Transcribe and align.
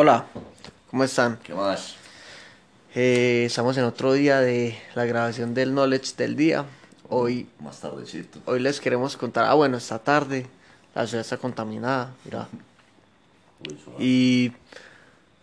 Hola, 0.00 0.26
¿cómo 0.92 1.02
están? 1.02 1.40
¿Qué 1.42 1.52
más? 1.52 1.96
Eh, 2.94 3.42
estamos 3.46 3.76
en 3.78 3.82
otro 3.82 4.12
día 4.12 4.38
de 4.38 4.78
la 4.94 5.04
grabación 5.06 5.54
del 5.54 5.70
Knowledge 5.72 6.14
del 6.16 6.36
día. 6.36 6.64
Hoy, 7.08 7.48
Más 7.58 7.80
tardecito. 7.80 8.38
hoy 8.44 8.60
les 8.60 8.80
queremos 8.80 9.16
contar, 9.16 9.46
ah 9.46 9.54
bueno, 9.54 9.76
esta 9.76 9.98
tarde 9.98 10.46
la 10.94 11.04
ciudad 11.04 11.22
está 11.22 11.36
contaminada, 11.38 12.14
mira. 12.24 12.46
Uy, 13.68 13.76
suave. 13.82 13.98
Y 13.98 14.52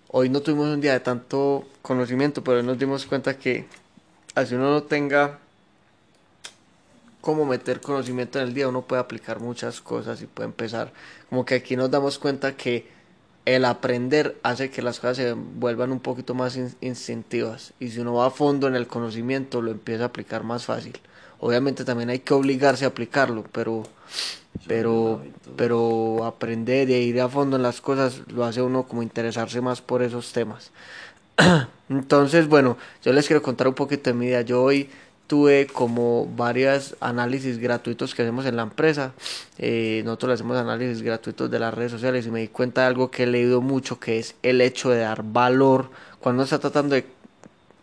hoy 0.07 0.29
no 0.29 0.39
tuvimos 0.39 0.67
un 0.67 0.79
día 0.79 0.93
de 0.93 1.01
tanto 1.01 1.67
conocimiento, 1.81 2.41
pero 2.41 2.59
hoy 2.59 2.63
nos 2.63 2.79
dimos 2.79 3.05
cuenta 3.05 3.37
que 3.37 3.65
así 4.35 4.55
uno 4.55 4.71
no 4.71 4.83
tenga 4.83 5.37
cómo 7.19 7.43
meter 7.43 7.81
conocimiento 7.81 8.39
en 8.39 8.47
el 8.47 8.53
día, 8.53 8.69
uno 8.69 8.83
puede 8.83 9.01
aplicar 9.01 9.41
muchas 9.41 9.81
cosas 9.81 10.21
y 10.21 10.27
puede 10.27 10.47
empezar. 10.47 10.93
Como 11.29 11.43
que 11.43 11.55
aquí 11.55 11.75
nos 11.75 11.91
damos 11.91 12.17
cuenta 12.17 12.55
que 12.55 12.94
el 13.45 13.65
aprender 13.65 14.37
hace 14.43 14.69
que 14.71 14.81
las 14.81 14.99
cosas 14.99 15.17
se 15.17 15.33
vuelvan 15.33 15.91
un 15.91 15.99
poquito 15.99 16.33
más 16.33 16.55
in- 16.57 16.75
instintivas. 16.81 17.73
Y 17.79 17.89
si 17.89 17.99
uno 17.99 18.13
va 18.15 18.27
a 18.27 18.31
fondo 18.31 18.67
en 18.67 18.75
el 18.75 18.87
conocimiento, 18.87 19.61
lo 19.61 19.71
empieza 19.71 20.03
a 20.03 20.07
aplicar 20.07 20.43
más 20.43 20.65
fácil. 20.65 20.97
Obviamente 21.39 21.85
también 21.85 22.09
hay 22.09 22.19
que 22.19 22.33
obligarse 22.33 22.85
a 22.85 22.89
aplicarlo, 22.89 23.43
pero 23.51 23.83
pero 24.67 25.21
pero 25.57 26.23
aprender 26.25 26.89
e 26.89 27.01
ir 27.01 27.21
a 27.21 27.29
fondo 27.29 27.57
en 27.57 27.63
las 27.63 27.81
cosas 27.81 28.21
lo 28.27 28.45
hace 28.45 28.61
uno 28.61 28.83
como 28.87 29.03
interesarse 29.03 29.61
más 29.61 29.81
por 29.81 30.01
esos 30.01 30.31
temas. 30.33 30.71
Entonces, 31.89 32.47
bueno, 32.47 32.77
yo 33.03 33.13
les 33.13 33.27
quiero 33.27 33.41
contar 33.43 33.67
un 33.67 33.75
poquito 33.75 34.09
de 34.09 34.15
mi 34.15 34.27
vida. 34.27 34.41
Yo 34.41 34.63
hoy 34.63 34.89
tuve 35.27 35.67
como 35.67 36.27
varios 36.35 36.95
análisis 36.99 37.57
gratuitos 37.57 38.13
que 38.13 38.21
hacemos 38.21 38.45
en 38.45 38.55
la 38.55 38.63
empresa. 38.63 39.13
Eh, 39.57 40.01
nosotros 40.05 40.33
hacemos 40.33 40.57
análisis 40.57 41.01
gratuitos 41.01 41.49
de 41.49 41.59
las 41.59 41.73
redes 41.73 41.91
sociales 41.91 42.25
y 42.25 42.31
me 42.31 42.41
di 42.41 42.47
cuenta 42.47 42.81
de 42.81 42.87
algo 42.87 43.11
que 43.11 43.23
he 43.23 43.27
leído 43.27 43.61
mucho, 43.61 43.99
que 43.99 44.19
es 44.19 44.35
el 44.43 44.61
hecho 44.61 44.89
de 44.89 44.99
dar 44.99 45.23
valor. 45.23 45.89
Cuando 46.19 46.39
uno 46.39 46.43
está 46.43 46.59
tratando 46.59 46.95
de 46.95 47.15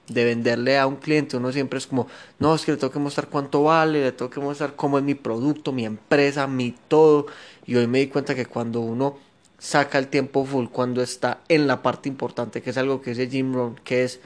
de 0.08 0.24
venderle 0.24 0.78
a 0.78 0.86
un 0.86 0.96
cliente, 0.96 1.36
uno 1.36 1.52
siempre 1.52 1.78
es 1.78 1.86
como, 1.86 2.06
no, 2.38 2.54
es 2.54 2.64
que 2.64 2.72
le 2.72 2.78
tengo 2.78 2.92
que 2.92 2.98
mostrar 2.98 3.28
cuánto 3.28 3.64
vale, 3.64 4.02
le 4.02 4.12
tengo 4.12 4.30
que 4.30 4.40
mostrar 4.40 4.74
cómo 4.76 4.98
es 4.98 5.04
mi 5.04 5.14
producto, 5.14 5.72
mi 5.72 5.84
empresa, 5.84 6.46
mi 6.46 6.74
todo. 6.88 7.26
Y 7.66 7.76
hoy 7.76 7.86
me 7.86 8.00
di 8.00 8.08
cuenta 8.08 8.34
que 8.34 8.46
cuando 8.46 8.80
uno 8.80 9.18
saca 9.58 9.98
el 9.98 10.08
tiempo 10.08 10.44
full, 10.44 10.66
cuando 10.66 11.02
está 11.02 11.40
en 11.48 11.66
la 11.66 11.82
parte 11.82 12.08
importante, 12.08 12.62
que 12.62 12.70
es 12.70 12.76
algo 12.76 13.00
que 13.00 13.10
dice 13.10 13.28
Jim 13.28 13.54
Rohn, 13.54 13.76
que 13.84 14.04
es 14.04 14.20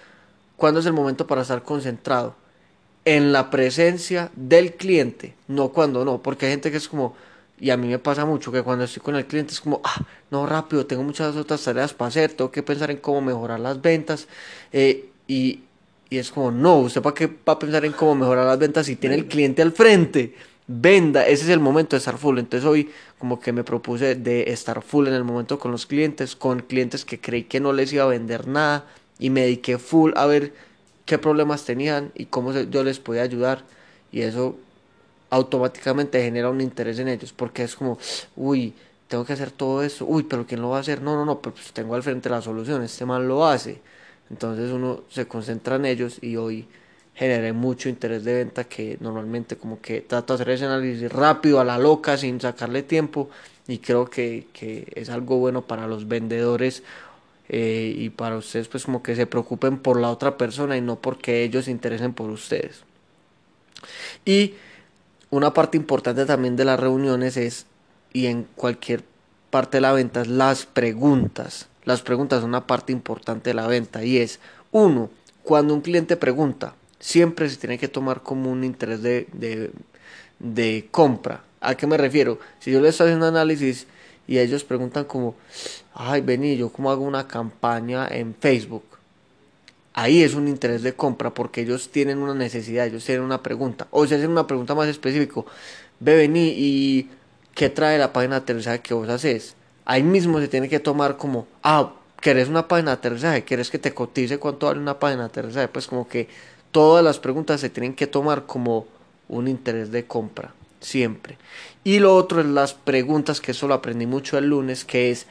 cuando 0.56 0.80
es 0.80 0.86
el 0.86 0.92
momento 0.95 1.27
para 1.27 1.42
estar 1.42 1.62
concentrado 1.62 2.34
en 3.07 3.33
la 3.33 3.51
presencia 3.51 4.31
del 4.35 4.75
cliente, 4.75 5.35
no 5.47 5.69
cuando 5.69 6.05
no, 6.05 6.21
porque 6.21 6.47
hay 6.47 6.53
gente 6.53 6.73
que 6.73 6.77
es 6.77 6.89
como, 6.89 7.15
y 7.59 7.71
a 7.71 7.77
mí 7.77 7.87
me 7.87 8.01
pasa 8.01 8.27
mucho 8.27 8.51
que 8.51 8.63
cuando 8.63 8.85
estoy 8.85 9.01
con 9.01 9.15
el 9.15 9.25
cliente 9.27 9.53
es 9.53 9.61
como, 9.61 9.81
ah, 9.85 10.05
no, 10.33 10.45
rápido, 10.45 10.87
tengo 10.87 11.05
muchas 11.05 11.37
otras 11.37 11.63
tareas 11.63 11.95
para 11.95 12.09
hacer, 12.09 12.33
tengo 12.33 12.51
que 12.51 12.65
pensar 12.65 12.91
en 12.91 12.97
cómo 12.97 13.21
mejorar 13.21 13.61
las 13.61 13.81
ventas, 13.81 14.27
eh, 14.73 15.09
y, 15.29 15.61
y 16.11 16.19
es 16.19 16.33
como, 16.33 16.51
no, 16.51 16.81
usted 16.81 17.01
para 17.01 17.15
qué 17.15 17.29
va 17.29 17.53
a 17.53 17.59
pensar 17.61 17.85
en 17.85 17.93
cómo 17.93 18.17
mejorar 18.17 18.45
las 18.45 18.59
ventas 18.59 18.87
si 18.87 18.97
tiene 18.97 19.15
el 19.15 19.27
cliente 19.27 19.63
al 19.63 19.70
frente, 19.70 20.35
venda, 20.67 21.25
ese 21.29 21.45
es 21.45 21.51
el 21.51 21.61
momento 21.61 21.95
de 21.95 21.98
estar 21.98 22.19
full, 22.19 22.41
entonces 22.41 22.69
hoy 22.69 22.91
como 23.20 23.39
que 23.39 23.53
me 23.53 23.63
propuse 23.63 24.17
de 24.17 24.51
estar 24.51 24.83
full 24.83 25.07
en 25.07 25.15
el 25.15 25.23
momento 25.23 25.61
con 25.61 25.70
los 25.70 25.87
clientes, 25.87 26.35
con 26.35 26.59
clientes 26.59 27.05
que 27.05 27.20
creí 27.20 27.45
que 27.45 27.61
no 27.61 27.73
les 27.73 27.93
iba 27.93 28.03
a 28.03 28.09
vender 28.09 28.48
nada, 28.48 28.85
y 29.20 29.31
me 29.31 29.43
dediqué 29.43 29.79
full 29.79 30.11
a 30.17 30.27
ver 30.27 30.53
qué 31.07 31.19
problemas 31.19 31.65
tenían 31.65 32.12
y 32.15 32.27
cómo 32.27 32.53
yo 32.53 32.85
les 32.85 32.99
podía 32.99 33.23
ayudar. 33.23 33.65
Y 34.12 34.23
eso 34.23 34.57
automáticamente 35.31 36.23
genera 36.23 36.51
un 36.51 36.61
interés 36.61 36.98
en 36.98 37.09
ellos 37.09 37.33
porque 37.33 37.63
es 37.65 37.75
como, 37.75 37.98
uy, 38.37 38.75
tengo 39.09 39.25
que 39.25 39.33
hacer 39.33 39.51
todo 39.51 39.83
eso, 39.83 40.05
uy, 40.05 40.25
pero 40.25 40.47
¿quién 40.47 40.61
lo 40.61 40.71
va 40.71 40.79
a 40.79 40.81
hacer? 40.81 41.01
No, 41.01 41.15
no, 41.15 41.25
no, 41.25 41.41
pues 41.41 41.73
tengo 41.73 41.95
al 41.95 42.03
frente 42.03 42.29
la 42.29 42.43
solución, 42.43 42.83
este 42.83 43.07
man 43.07 43.27
lo 43.29 43.47
hace. 43.47 43.81
Entonces 44.31 44.73
uno 44.73 45.03
se 45.09 45.27
concentra 45.27 45.77
en 45.77 45.87
ellos 45.87 46.19
y 46.23 46.37
hoy 46.37 46.67
generé 47.15 47.53
mucho 47.53 47.89
interés 47.89 48.25
de 48.25 48.35
venta 48.35 48.65
que 48.65 48.98
normalmente 49.01 49.57
como 49.57 49.80
que 49.80 50.01
trato 50.03 50.36
de 50.36 50.42
hacer 50.42 50.55
ese 50.55 50.64
análisis 50.67 51.11
rápido 51.11 51.61
a 51.61 51.64
la 51.64 51.79
loca 51.79 52.17
sin 52.17 52.41
sacarle 52.41 52.83
tiempo. 52.83 53.30
Y 53.69 53.79
creo 53.79 54.07
que, 54.07 54.47
que 54.53 54.92
es 54.95 55.09
algo 55.09 55.39
bueno 55.39 55.63
para 55.63 55.86
los 55.86 56.07
vendedores 56.09 56.83
eh, 57.48 57.95
y 57.96 58.11
para 58.11 58.36
ustedes 58.36 58.68
pues 58.68 58.84
como 58.84 59.02
que 59.02 59.17
se 59.17 59.27
preocupen 59.27 59.79
por 59.79 60.01
la 60.01 60.11
otra 60.11 60.36
persona 60.36 60.77
y 60.77 60.80
no 60.80 60.96
porque 60.96 61.45
ellos 61.45 61.67
se 61.67 61.70
interesen 61.70 62.12
por 62.12 62.30
ustedes. 62.30 62.83
Y 64.24 64.55
una 65.30 65.52
parte 65.52 65.77
importante 65.77 66.27
también 66.27 66.56
de 66.56 66.64
las 66.64 66.79
reuniones 66.79 67.36
es, 67.36 67.67
y 68.12 68.27
en 68.27 68.45
cualquier 68.56 69.05
parte 69.51 69.79
de 69.79 69.83
la 69.83 69.92
venta, 69.92 70.23
es 70.23 70.29
las 70.29 70.67
preguntas. 70.67 71.68
Las 71.85 72.02
preguntas 72.02 72.40
son 72.40 72.51
una 72.51 72.67
parte 72.67 72.92
importante 72.92 73.51
de 73.51 73.55
la 73.55 73.67
venta 73.67 74.05
y 74.05 74.18
es, 74.18 74.40
uno, 74.73 75.11
cuando 75.42 75.74
un 75.74 75.80
cliente 75.80 76.17
pregunta, 76.17 76.74
siempre 76.98 77.48
se 77.48 77.56
tiene 77.56 77.79
que 77.79 77.89
tomar 77.89 78.23
como 78.23 78.51
un 78.51 78.64
interés 78.64 79.02
de, 79.02 79.29
de, 79.33 79.70
de 80.39 80.89
compra. 80.90 81.42
¿A 81.61 81.77
qué 81.77 81.86
me 81.86 81.96
refiero? 81.96 82.39
Si 82.58 82.70
yo 82.73 82.80
les 82.80 82.90
estoy 82.90 83.06
haciendo 83.06 83.27
análisis 83.27 83.86
y 84.27 84.39
ellos 84.39 84.64
preguntan 84.64 85.05
como, 85.05 85.35
ay, 85.95 86.20
vení, 86.20 86.57
yo 86.57 86.70
cómo 86.70 86.91
hago 86.91 87.05
una 87.05 87.27
campaña 87.27 88.09
en 88.09 88.35
Facebook 88.35 88.97
ahí 89.97 90.23
es 90.23 90.35
un 90.35 90.47
interés 90.47 90.83
de 90.83 90.92
compra 90.95 91.31
porque 91.33 91.63
ellos 91.63 91.89
tienen 91.91 92.19
una 92.19 92.35
necesidad, 92.35 92.86
ellos 92.86 93.05
tienen 93.05 93.25
una 93.25 93.42
pregunta. 93.42 93.89
O 93.91 94.07
si 94.07 94.15
hacen 94.15 94.31
una 94.31 94.47
pregunta 94.47 94.75
más 94.75 94.89
específica, 94.89 95.41
ve, 95.98 96.17
vení 96.17 96.55
y 96.55 97.11
¿qué 97.55 97.70
trae 97.70 97.98
la 97.98 98.13
página 98.13 98.36
de 98.36 98.42
aterrizaje 98.42 98.81
que 98.81 98.95
vos 98.95 99.09
haces? 99.09 99.57
Ahí 99.86 100.03
mismo 100.03 100.39
se 100.39 100.48
tiene 100.48 100.69
que 100.69 100.81
tomar 100.81 101.17
como, 101.17 101.47
ah, 101.63 101.95
¿querés 102.20 102.48
una 102.48 102.69
página 102.69 102.91
de 102.91 102.98
aterrizaje? 102.98 103.45
¿Querés 103.45 103.70
que 103.70 103.79
te 103.79 103.95
cotice 103.95 104.39
cuánto 104.39 104.67
vale 104.67 104.81
una 104.81 104.98
página 104.98 105.23
de 105.23 105.29
aterrizaje? 105.29 105.69
Pues 105.69 105.86
como 105.86 106.07
que 106.07 106.29
todas 106.73 107.03
las 107.03 107.19
preguntas 107.19 107.61
se 107.63 107.70
tienen 107.70 107.95
que 107.95 108.07
tomar 108.07 108.45
como 108.45 108.86
un 109.29 109.48
interés 109.48 109.91
de 109.91 110.05
compra, 110.05 110.55
siempre. 110.81 111.39
Y 111.85 111.98
lo 111.98 112.14
otro 112.17 112.41
es 112.41 112.47
las 112.47 112.75
preguntas, 112.75 113.41
que 113.41 113.53
eso 113.53 113.69
lo 113.69 113.75
aprendí 113.75 114.07
mucho 114.07 114.39
el 114.39 114.48
lunes, 114.48 114.85
que 114.85 115.11
es 115.11 115.27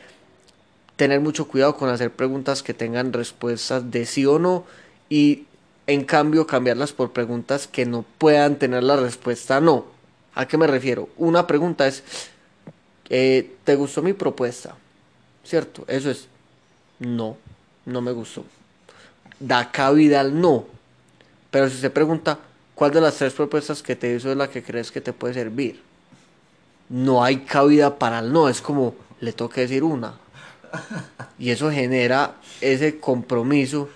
tener 0.96 1.20
mucho 1.20 1.48
cuidado 1.48 1.76
con 1.76 1.90
hacer 1.90 2.12
preguntas 2.12 2.64
que 2.64 2.74
tengan 2.74 3.14
respuestas 3.14 3.92
de 3.92 4.06
sí 4.06 4.26
o 4.26 4.40
no 4.40 4.66
y 5.10 5.46
en 5.88 6.04
cambio 6.04 6.48
cambiarlas 6.48 6.94
por 6.94 7.12
preguntas 7.12 7.68
que 7.68 7.86
no 7.86 8.06
puedan 8.18 8.58
tener 8.58 8.84
la 8.84 8.96
respuesta 8.96 9.60
no. 9.60 9.86
¿A 10.34 10.48
qué 10.48 10.58
me 10.58 10.68
refiero? 10.68 11.10
Una 11.18 11.48
pregunta 11.48 11.88
es, 11.88 12.04
eh, 13.10 13.56
¿te 13.64 13.76
gustó 13.76 14.02
mi 14.02 14.14
propuesta? 14.14 14.76
¿Cierto? 15.44 15.86
Eso 15.88 16.10
es, 16.10 16.28
no, 17.00 17.38
no 17.86 18.02
me 18.02 18.12
gustó. 18.12 18.44
Da 19.40 19.72
cabida 19.72 20.22
al 20.22 20.40
no. 20.40 20.66
Pero 21.52 21.70
si 21.70 21.78
se 21.78 21.90
pregunta, 21.90 22.40
¿cuál 22.76 22.92
de 22.92 23.02
las 23.02 23.16
tres 23.16 23.34
propuestas 23.34 23.82
que 23.82 23.96
te 23.96 24.14
hizo 24.16 24.32
es 24.32 24.38
la 24.38 24.50
que 24.50 24.64
crees 24.64 24.92
que 24.92 25.02
te 25.02 25.14
puede 25.14 25.34
servir? 25.34 25.82
No 26.90 27.24
hay 27.24 27.38
cabida 27.38 27.98
para 27.98 28.20
el 28.20 28.32
no, 28.32 28.48
es 28.50 28.62
como, 28.62 28.96
le 29.20 29.34
toca 29.34 29.62
decir 29.62 29.84
una. 29.84 30.14
Y 31.40 31.50
eso 31.50 31.72
genera 31.72 32.36
ese 32.62 33.00
compromiso 33.00 33.90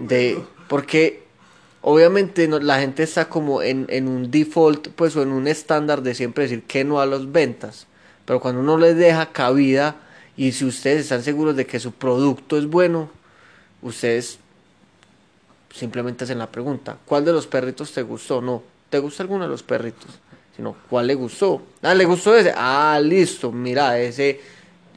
de... 0.00 0.42
Porque 0.68 1.24
obviamente 1.82 2.48
no- 2.48 2.58
la 2.60 2.78
gente 2.80 3.02
está 3.02 3.28
como 3.28 3.62
en, 3.62 3.86
en 3.88 4.08
un 4.08 4.30
default, 4.30 4.88
pues 4.88 5.16
o 5.16 5.22
en 5.22 5.32
un 5.32 5.48
estándar 5.48 6.02
de 6.02 6.14
siempre 6.14 6.44
decir 6.44 6.62
que 6.64 6.84
no 6.84 7.00
a 7.00 7.06
las 7.06 7.30
ventas. 7.32 7.86
Pero 8.24 8.40
cuando 8.40 8.60
uno 8.60 8.78
les 8.78 8.96
deja 8.96 9.32
cabida 9.32 9.96
y 10.36 10.52
si 10.52 10.64
ustedes 10.64 11.02
están 11.02 11.22
seguros 11.22 11.56
de 11.56 11.66
que 11.66 11.80
su 11.80 11.92
producto 11.92 12.56
es 12.56 12.66
bueno, 12.66 13.10
ustedes 13.82 14.38
simplemente 15.72 16.24
hacen 16.24 16.38
la 16.38 16.50
pregunta, 16.50 16.96
¿cuál 17.04 17.24
de 17.24 17.32
los 17.32 17.46
perritos 17.46 17.92
te 17.92 18.02
gustó? 18.02 18.40
No, 18.40 18.62
¿te 18.88 18.98
gusta 18.98 19.22
alguno 19.22 19.44
de 19.44 19.50
los 19.50 19.62
perritos? 19.62 20.18
Sino, 20.56 20.76
¿cuál 20.88 21.06
le 21.06 21.14
gustó? 21.14 21.62
Ah, 21.82 21.94
le 21.94 22.04
gustó 22.04 22.36
ese. 22.36 22.52
Ah, 22.54 23.00
listo, 23.02 23.50
mira, 23.52 23.98
ese 23.98 24.40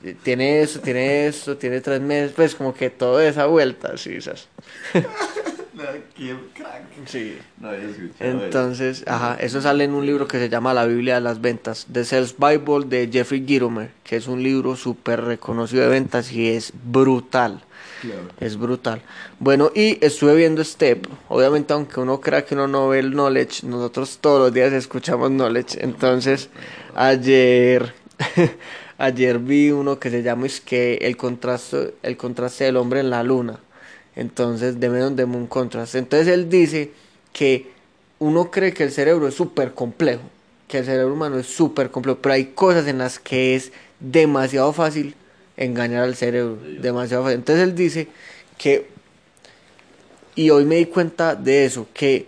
eh, 0.04 0.16
tiene 0.22 0.62
eso, 0.62 0.80
tiene 0.80 1.28
eso, 1.28 1.56
tiene 1.56 1.80
tres 1.80 2.02
meses, 2.02 2.34
pues 2.36 2.56
como 2.56 2.74
que 2.74 2.90
toda 2.90 3.26
esa 3.26 3.46
vuelta, 3.46 3.98
sí, 3.98 4.16
esas. 4.16 4.48
No, 5.74 5.84
qué 6.16 6.36
crack. 6.54 6.84
Sí. 7.08 7.38
No 7.60 7.70
había 7.70 7.90
escuchado 7.90 8.30
eso. 8.30 8.44
Entonces, 8.46 9.04
ajá, 9.08 9.38
eso 9.40 9.60
sale 9.60 9.86
en 9.86 9.94
un 9.94 10.06
libro 10.06 10.28
que 10.28 10.38
se 10.38 10.50
llama 10.50 10.74
La 10.74 10.86
Biblia 10.86 11.16
de 11.16 11.22
las 11.22 11.42
Ventas, 11.42 11.88
The 11.92 12.06
Sales 12.06 12.36
Bible 12.38 12.86
de 12.86 13.10
Jeffrey 13.12 13.44
Gitomer, 13.46 13.90
que 14.04 14.18
es 14.18 14.28
un 14.28 14.44
libro 14.44 14.76
súper 14.76 15.22
reconocido 15.22 15.84
de 15.84 15.90
ventas 15.90 16.32
y 16.32 16.50
es 16.50 16.74
brutal. 16.84 17.64
Claro. 18.02 18.28
Es 18.40 18.58
brutal. 18.58 19.02
Bueno, 19.40 19.72
y 19.74 19.98
estuve 20.06 20.36
viendo 20.36 20.64
Step. 20.64 21.08
Obviamente, 21.30 21.74
aunque 21.74 22.00
uno 22.00 22.22
crea 22.22 22.46
que 22.46 22.54
uno 22.54 22.68
no 22.68 22.90
ve 22.90 23.00
el 23.00 23.12
knowledge, 23.12 23.66
nosotros 23.66 24.20
todos 24.22 24.40
los 24.40 24.54
días 24.54 24.74
escuchamos 24.74 25.32
knowledge. 25.32 25.84
Entonces, 25.84 26.50
ayer, 26.94 27.94
ayer 29.00 29.40
vi 29.40 29.72
uno 29.72 29.98
que 30.00 30.12
se 30.12 30.22
llama 30.22 30.46
es 30.46 30.62
que 30.62 30.96
el 31.02 31.18
contraste, 31.18 31.96
el 32.04 32.16
contraste 32.16 32.66
del 32.66 32.78
hombre 32.78 33.00
en 33.00 33.10
la 33.10 33.24
luna. 33.24 33.60
Entonces, 34.16 34.80
de 34.80 34.90
Men 34.90 35.04
on 35.04 35.16
the 35.16 35.26
Moon 35.26 35.48
Contrast. 35.48 35.96
Entonces, 35.96 36.28
él 36.28 36.50
dice 36.50 36.92
que 37.32 37.72
uno 38.20 38.52
cree 38.52 38.74
que 38.74 38.84
el 38.84 38.92
cerebro 38.92 39.28
es 39.28 39.34
súper 39.34 39.74
complejo, 39.74 40.22
que 40.68 40.80
el 40.80 40.86
cerebro 40.86 41.14
humano 41.14 41.38
es 41.40 41.48
súper 41.48 41.90
complejo, 41.92 42.20
pero 42.22 42.34
hay 42.34 42.46
cosas 42.46 42.88
en 42.88 43.00
las 43.00 43.20
que 43.20 43.56
es 43.56 43.72
demasiado 44.00 44.72
fácil 44.74 45.16
engañar 45.58 46.04
al 46.04 46.16
cerebro. 46.16 46.58
Demasiado 46.80 47.24
fácil. 47.24 47.40
Entonces 47.40 47.64
él 47.64 47.76
dice 47.76 48.08
que, 48.58 48.88
y 50.36 50.50
hoy 50.50 50.66
me 50.66 50.76
di 50.76 50.86
cuenta 50.86 51.36
de 51.36 51.66
eso, 51.66 51.88
que 51.94 52.28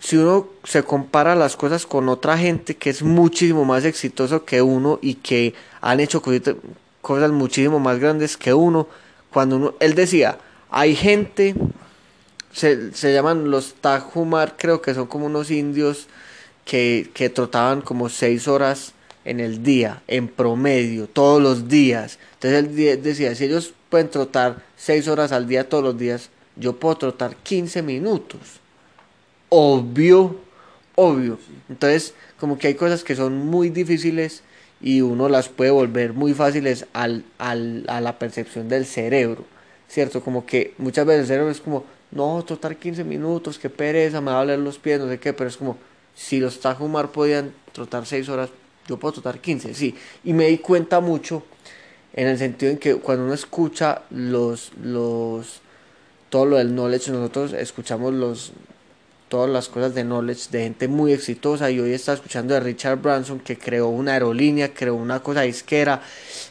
si 0.00 0.16
uno 0.16 0.48
se 0.64 0.82
compara 0.82 1.34
las 1.34 1.56
cosas 1.56 1.86
con 1.86 2.08
otra 2.08 2.38
gente 2.38 2.76
que 2.76 2.90
es 2.90 3.02
muchísimo 3.02 3.64
más 3.64 3.84
exitoso 3.84 4.44
que 4.44 4.62
uno 4.62 4.98
y 5.02 5.14
que 5.14 5.54
han 5.80 6.00
hecho 6.00 6.22
cosas 7.00 7.30
muchísimo 7.32 7.80
más 7.80 7.98
grandes 7.98 8.36
que 8.36 8.54
uno, 8.54 8.86
cuando 9.32 9.56
uno, 9.56 9.74
él 9.80 9.94
decía, 9.94 10.38
hay 10.70 10.96
gente, 10.96 11.54
se, 12.52 12.92
se 12.92 13.12
llaman 13.12 13.50
los 13.50 13.74
Tajumar, 13.74 14.56
creo 14.56 14.80
que 14.82 14.94
son 14.94 15.06
como 15.06 15.26
unos 15.26 15.50
indios 15.50 16.06
que, 16.64 17.10
que 17.14 17.28
trotaban 17.30 17.82
como 17.82 18.08
seis 18.08 18.48
horas 18.48 18.92
en 19.24 19.40
el 19.40 19.62
día, 19.62 20.02
en 20.08 20.28
promedio, 20.28 21.08
todos 21.08 21.42
los 21.42 21.68
días. 21.68 22.18
Entonces 22.34 22.58
él 22.60 22.76
de- 22.76 22.96
decía, 22.96 23.34
si 23.34 23.44
ellos 23.44 23.74
pueden 23.90 24.08
trotar 24.10 24.62
seis 24.76 25.08
horas 25.08 25.32
al 25.32 25.46
día 25.48 25.68
todos 25.68 25.84
los 25.84 25.98
días, 25.98 26.30
yo 26.56 26.74
puedo 26.76 26.96
trotar 26.96 27.36
15 27.36 27.82
minutos. 27.82 28.40
Obvio, 29.48 30.36
obvio. 30.94 31.38
Entonces, 31.68 32.14
como 32.38 32.58
que 32.58 32.68
hay 32.68 32.74
cosas 32.74 33.04
que 33.04 33.14
son 33.16 33.36
muy 33.46 33.70
difíciles 33.70 34.42
y 34.80 35.00
uno 35.00 35.28
las 35.28 35.48
puede 35.48 35.70
volver 35.70 36.12
muy 36.12 36.34
fáciles 36.34 36.86
al, 36.92 37.24
al, 37.38 37.84
a 37.88 38.00
la 38.00 38.18
percepción 38.18 38.68
del 38.68 38.86
cerebro, 38.86 39.44
¿cierto? 39.88 40.22
Como 40.22 40.44
que 40.46 40.74
muchas 40.78 41.06
veces 41.06 41.30
el 41.30 41.48
es 41.48 41.60
como, 41.60 41.84
no, 42.10 42.44
trotar 42.44 42.76
15 42.76 43.04
minutos, 43.04 43.58
qué 43.58 43.70
pereza, 43.70 44.20
me 44.20 44.30
va 44.30 44.38
a 44.38 44.40
doler 44.40 44.58
los 44.58 44.78
pies, 44.78 45.00
no 45.00 45.08
sé 45.08 45.18
qué, 45.18 45.32
pero 45.32 45.48
es 45.48 45.56
como, 45.56 45.76
si 46.14 46.40
los 46.40 46.60
Tajumar 46.60 47.12
podían 47.12 47.52
trotar 47.72 48.06
6 48.06 48.28
horas, 48.28 48.50
yo 48.88 48.98
puedo 48.98 49.12
trotar 49.12 49.40
15, 49.40 49.74
sí. 49.74 49.94
Y 50.24 50.32
me 50.32 50.46
di 50.48 50.58
cuenta 50.58 51.00
mucho 51.00 51.42
en 52.12 52.28
el 52.28 52.38
sentido 52.38 52.72
en 52.72 52.78
que 52.78 52.96
cuando 52.96 53.24
uno 53.24 53.34
escucha 53.34 54.02
los, 54.10 54.72
los, 54.82 55.60
todo 56.30 56.46
lo 56.46 56.56
del 56.56 56.74
knowledge, 56.74 57.10
nosotros 57.10 57.52
escuchamos 57.52 58.14
los, 58.14 58.52
todas 59.28 59.50
las 59.50 59.68
cosas 59.68 59.94
de 59.94 60.04
knowledge 60.04 60.50
de 60.50 60.62
gente 60.62 60.88
muy 60.88 61.12
exitosa 61.12 61.70
y 61.70 61.80
hoy 61.80 61.92
está 61.92 62.12
escuchando 62.12 62.54
de 62.54 62.60
Richard 62.60 63.00
Branson 63.00 63.40
que 63.40 63.58
creó 63.58 63.88
una 63.88 64.12
aerolínea, 64.12 64.72
creó 64.72 64.94
una 64.94 65.22
cosa 65.22 65.42
disquera 65.42 66.02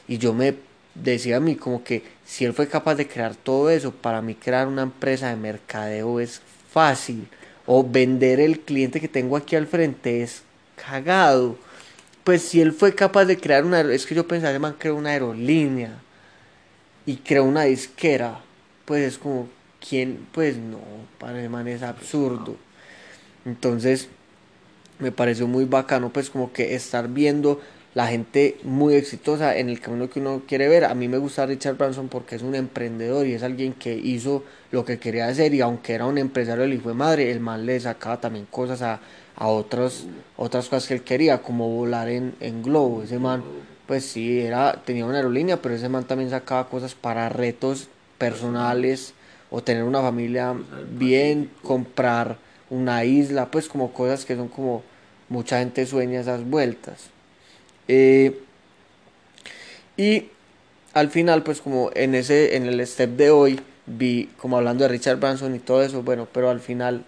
y 0.08 0.18
yo 0.18 0.34
me 0.34 0.56
decía 0.96 1.38
a 1.38 1.40
mí 1.40 1.56
como 1.56 1.84
que 1.84 2.04
si 2.26 2.46
él 2.46 2.54
fue 2.54 2.68
capaz 2.68 2.96
de 2.96 3.08
crear 3.08 3.36
todo 3.36 3.70
eso, 3.70 3.92
para 3.92 4.22
mí 4.22 4.34
crear 4.36 4.68
una 4.68 4.84
empresa 4.84 5.30
de 5.30 5.36
mercadeo 5.36 6.20
es 6.20 6.42
fácil 6.72 7.28
o 7.66 7.84
vender 7.84 8.40
el 8.40 8.62
cliente 8.62 9.00
que 9.02 9.08
tengo 9.08 9.38
aquí 9.38 9.56
al 9.56 9.68
frente 9.68 10.24
es 10.24 10.44
cagado. 10.76 11.58
Pues 12.24 12.42
si 12.42 12.62
él 12.62 12.74
fue 12.74 12.96
capaz 12.96 13.26
de 13.26 13.38
crear 13.38 13.66
una, 13.66 13.82
es 13.82 14.06
que 14.06 14.16
yo 14.16 14.28
pensaba, 14.28 14.52
ese 14.52 14.60
man 14.60 14.76
creó 14.78 14.96
una 14.96 15.12
aerolínea 15.12 16.00
y 17.06 17.18
creó 17.18 17.44
una 17.44 17.64
disquera, 17.64 18.42
pues 18.86 19.04
es 19.04 19.18
como, 19.20 19.48
¿quién? 19.88 20.26
Pues 20.32 20.58
no, 20.58 20.80
para 21.20 21.42
el 21.42 21.50
man 21.50 21.68
es 21.68 21.84
absurdo. 21.84 22.56
Entonces, 23.46 24.10
me 24.98 25.12
pareció 25.12 25.48
muy 25.48 25.66
bacano, 25.66 26.10
pues 26.10 26.30
como 26.30 26.52
que 26.52 26.74
estar 26.74 27.08
viendo 27.10 27.62
la 27.96 28.08
gente 28.08 28.58
muy 28.64 28.94
exitosa 28.96 29.58
en 29.58 29.70
el 29.70 29.80
camino 29.80 30.10
que 30.10 30.20
uno 30.20 30.44
quiere 30.46 30.68
ver. 30.68 30.84
A 30.84 30.94
mí 30.94 31.08
me 31.08 31.18
gusta 31.18 31.46
Richard 31.46 31.78
Branson 31.78 32.10
porque 32.10 32.36
es 32.36 32.42
un 32.42 32.54
emprendedor 32.54 33.26
y 33.26 33.34
es 33.34 33.42
alguien 33.42 33.72
que 33.74 33.96
hizo 33.96 34.44
lo 34.72 34.84
que 34.84 35.00
quería 35.00 35.28
hacer 35.28 35.54
y 35.54 35.62
aunque 35.62 35.94
era 35.94 36.06
un 36.06 36.18
empresario 36.18 36.66
el 36.66 36.74
hijo 36.74 36.90
de 36.90 36.96
madre, 36.96 37.32
el 37.32 37.40
man 37.40 37.66
le 37.66 37.80
sacaba 37.80 38.20
también 38.20 38.48
cosas 38.52 38.82
a, 38.82 39.00
a 39.38 39.48
otros, 39.48 40.08
otras 40.36 40.68
cosas 40.68 40.90
que 40.90 40.96
él 40.96 41.04
quería, 41.04 41.42
como 41.42 41.70
volar 41.70 42.10
en, 42.10 42.36
en 42.42 42.64
globo. 42.64 43.02
Ese 43.02 43.18
man, 43.18 43.44
pues 43.88 44.06
sí, 44.06 44.42
era, 44.42 44.84
tenía 44.86 45.06
una 45.06 45.16
aerolínea, 45.16 45.62
pero 45.62 45.74
ese 45.74 45.88
man 45.88 46.04
también 46.04 46.30
sacaba 46.30 46.68
cosas 46.68 46.96
para 46.96 47.30
retos 47.30 47.88
personales 48.18 49.14
o 49.50 49.64
tener 49.64 49.84
una 49.84 50.02
familia 50.02 50.54
bien, 50.92 51.50
comprar 51.64 52.40
una 52.70 53.06
isla, 53.06 53.50
pues 53.52 53.70
como 53.70 53.94
cosas 53.94 54.26
que 54.26 54.36
son 54.36 54.50
como 54.50 54.84
mucha 55.30 55.60
gente 55.60 55.86
sueña 55.86 56.20
esas 56.20 56.44
vueltas. 56.44 57.15
Eh, 57.88 58.40
y 59.98 60.30
al 60.94 61.10
final, 61.10 61.44
pues 61.44 61.62
como 61.62 61.92
en 61.94 62.16
ese, 62.16 62.56
en 62.56 62.66
el 62.66 62.86
step 62.86 63.12
de 63.12 63.30
hoy, 63.30 63.60
vi 63.86 64.30
como 64.38 64.58
hablando 64.58 64.84
de 64.84 64.90
Richard 64.90 65.20
Branson 65.20 65.56
y 65.56 65.60
todo 65.60 65.84
eso, 65.84 66.04
bueno, 66.04 66.28
pero 66.32 66.50
al 66.50 66.60
final 66.60 67.06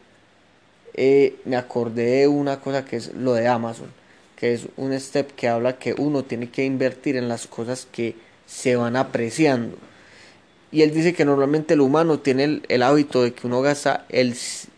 eh, 0.93 1.35
me 1.45 1.55
acordé 1.55 2.21
de 2.21 2.27
una 2.27 2.59
cosa 2.59 2.85
que 2.85 2.97
es 2.97 3.13
lo 3.13 3.33
de 3.33 3.47
Amazon, 3.47 3.87
que 4.35 4.53
es 4.53 4.67
un 4.77 4.97
step 4.99 5.31
que 5.35 5.47
habla 5.47 5.77
que 5.77 5.93
uno 5.93 6.23
tiene 6.23 6.49
que 6.49 6.65
invertir 6.65 7.17
en 7.17 7.27
las 7.27 7.47
cosas 7.47 7.87
que 7.91 8.15
se 8.45 8.75
van 8.75 8.95
apreciando. 8.95 9.77
Y 10.71 10.81
él 10.81 10.91
dice 10.91 11.13
que 11.13 11.25
normalmente 11.25 11.75
el 11.75 11.81
humano 11.81 12.19
tiene 12.19 12.43
el, 12.43 12.63
el 12.67 12.83
hábito 12.83 13.23
de 13.23 13.33
que 13.33 13.47
uno 13.47 13.61
gasta 13.61 14.05
el 14.09 14.35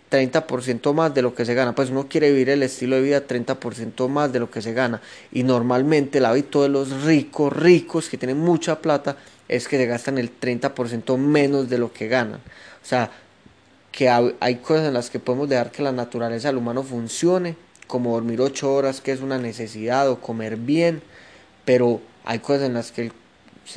30% 0.09 0.93
más 0.93 1.13
de 1.13 1.21
lo 1.21 1.35
que 1.35 1.45
se 1.45 1.53
gana. 1.53 1.75
Pues 1.75 1.89
uno 1.89 2.07
quiere 2.07 2.31
vivir 2.31 2.49
el 2.49 2.63
estilo 2.63 2.95
de 2.95 3.01
vida 3.01 3.27
30% 3.27 4.07
más 4.07 4.33
de 4.33 4.39
lo 4.39 4.49
que 4.49 4.61
se 4.61 4.73
gana. 4.73 5.01
Y 5.31 5.43
normalmente 5.43 6.17
el 6.17 6.25
hábito 6.25 6.63
de 6.63 6.69
los 6.69 7.03
ricos, 7.03 7.53
ricos 7.53 8.09
que 8.09 8.17
tienen 8.17 8.39
mucha 8.39 8.79
plata, 8.79 9.17
es 9.47 9.67
que 9.67 9.77
se 9.77 9.85
gastan 9.85 10.17
el 10.17 10.31
30% 10.39 11.17
menos 11.17 11.69
de 11.69 11.77
lo 11.77 11.91
que 11.93 12.07
ganan. 12.07 12.39
O 12.81 12.85
sea, 12.85 13.11
que 13.91 14.09
hay, 14.09 14.55
cosas 14.55 14.87
en 14.87 14.93
las 14.93 15.09
que 15.09 15.19
podemos 15.19 15.49
dejar 15.49 15.71
que 15.71 15.83
la 15.83 15.91
naturaleza 15.91 16.47
del 16.47 16.57
humano 16.57 16.83
funcione, 16.83 17.55
como 17.87 18.13
dormir 18.13 18.39
8 18.39 18.73
horas, 18.73 19.01
que 19.01 19.11
es 19.11 19.21
una 19.21 19.37
necesidad, 19.37 20.09
o 20.09 20.21
comer 20.21 20.57
bien, 20.57 21.01
pero 21.65 22.01
hay 22.23 22.39
cosas 22.39 22.63
en 22.63 22.75
las 22.75 22.91
que 22.91 23.01
el 23.01 23.11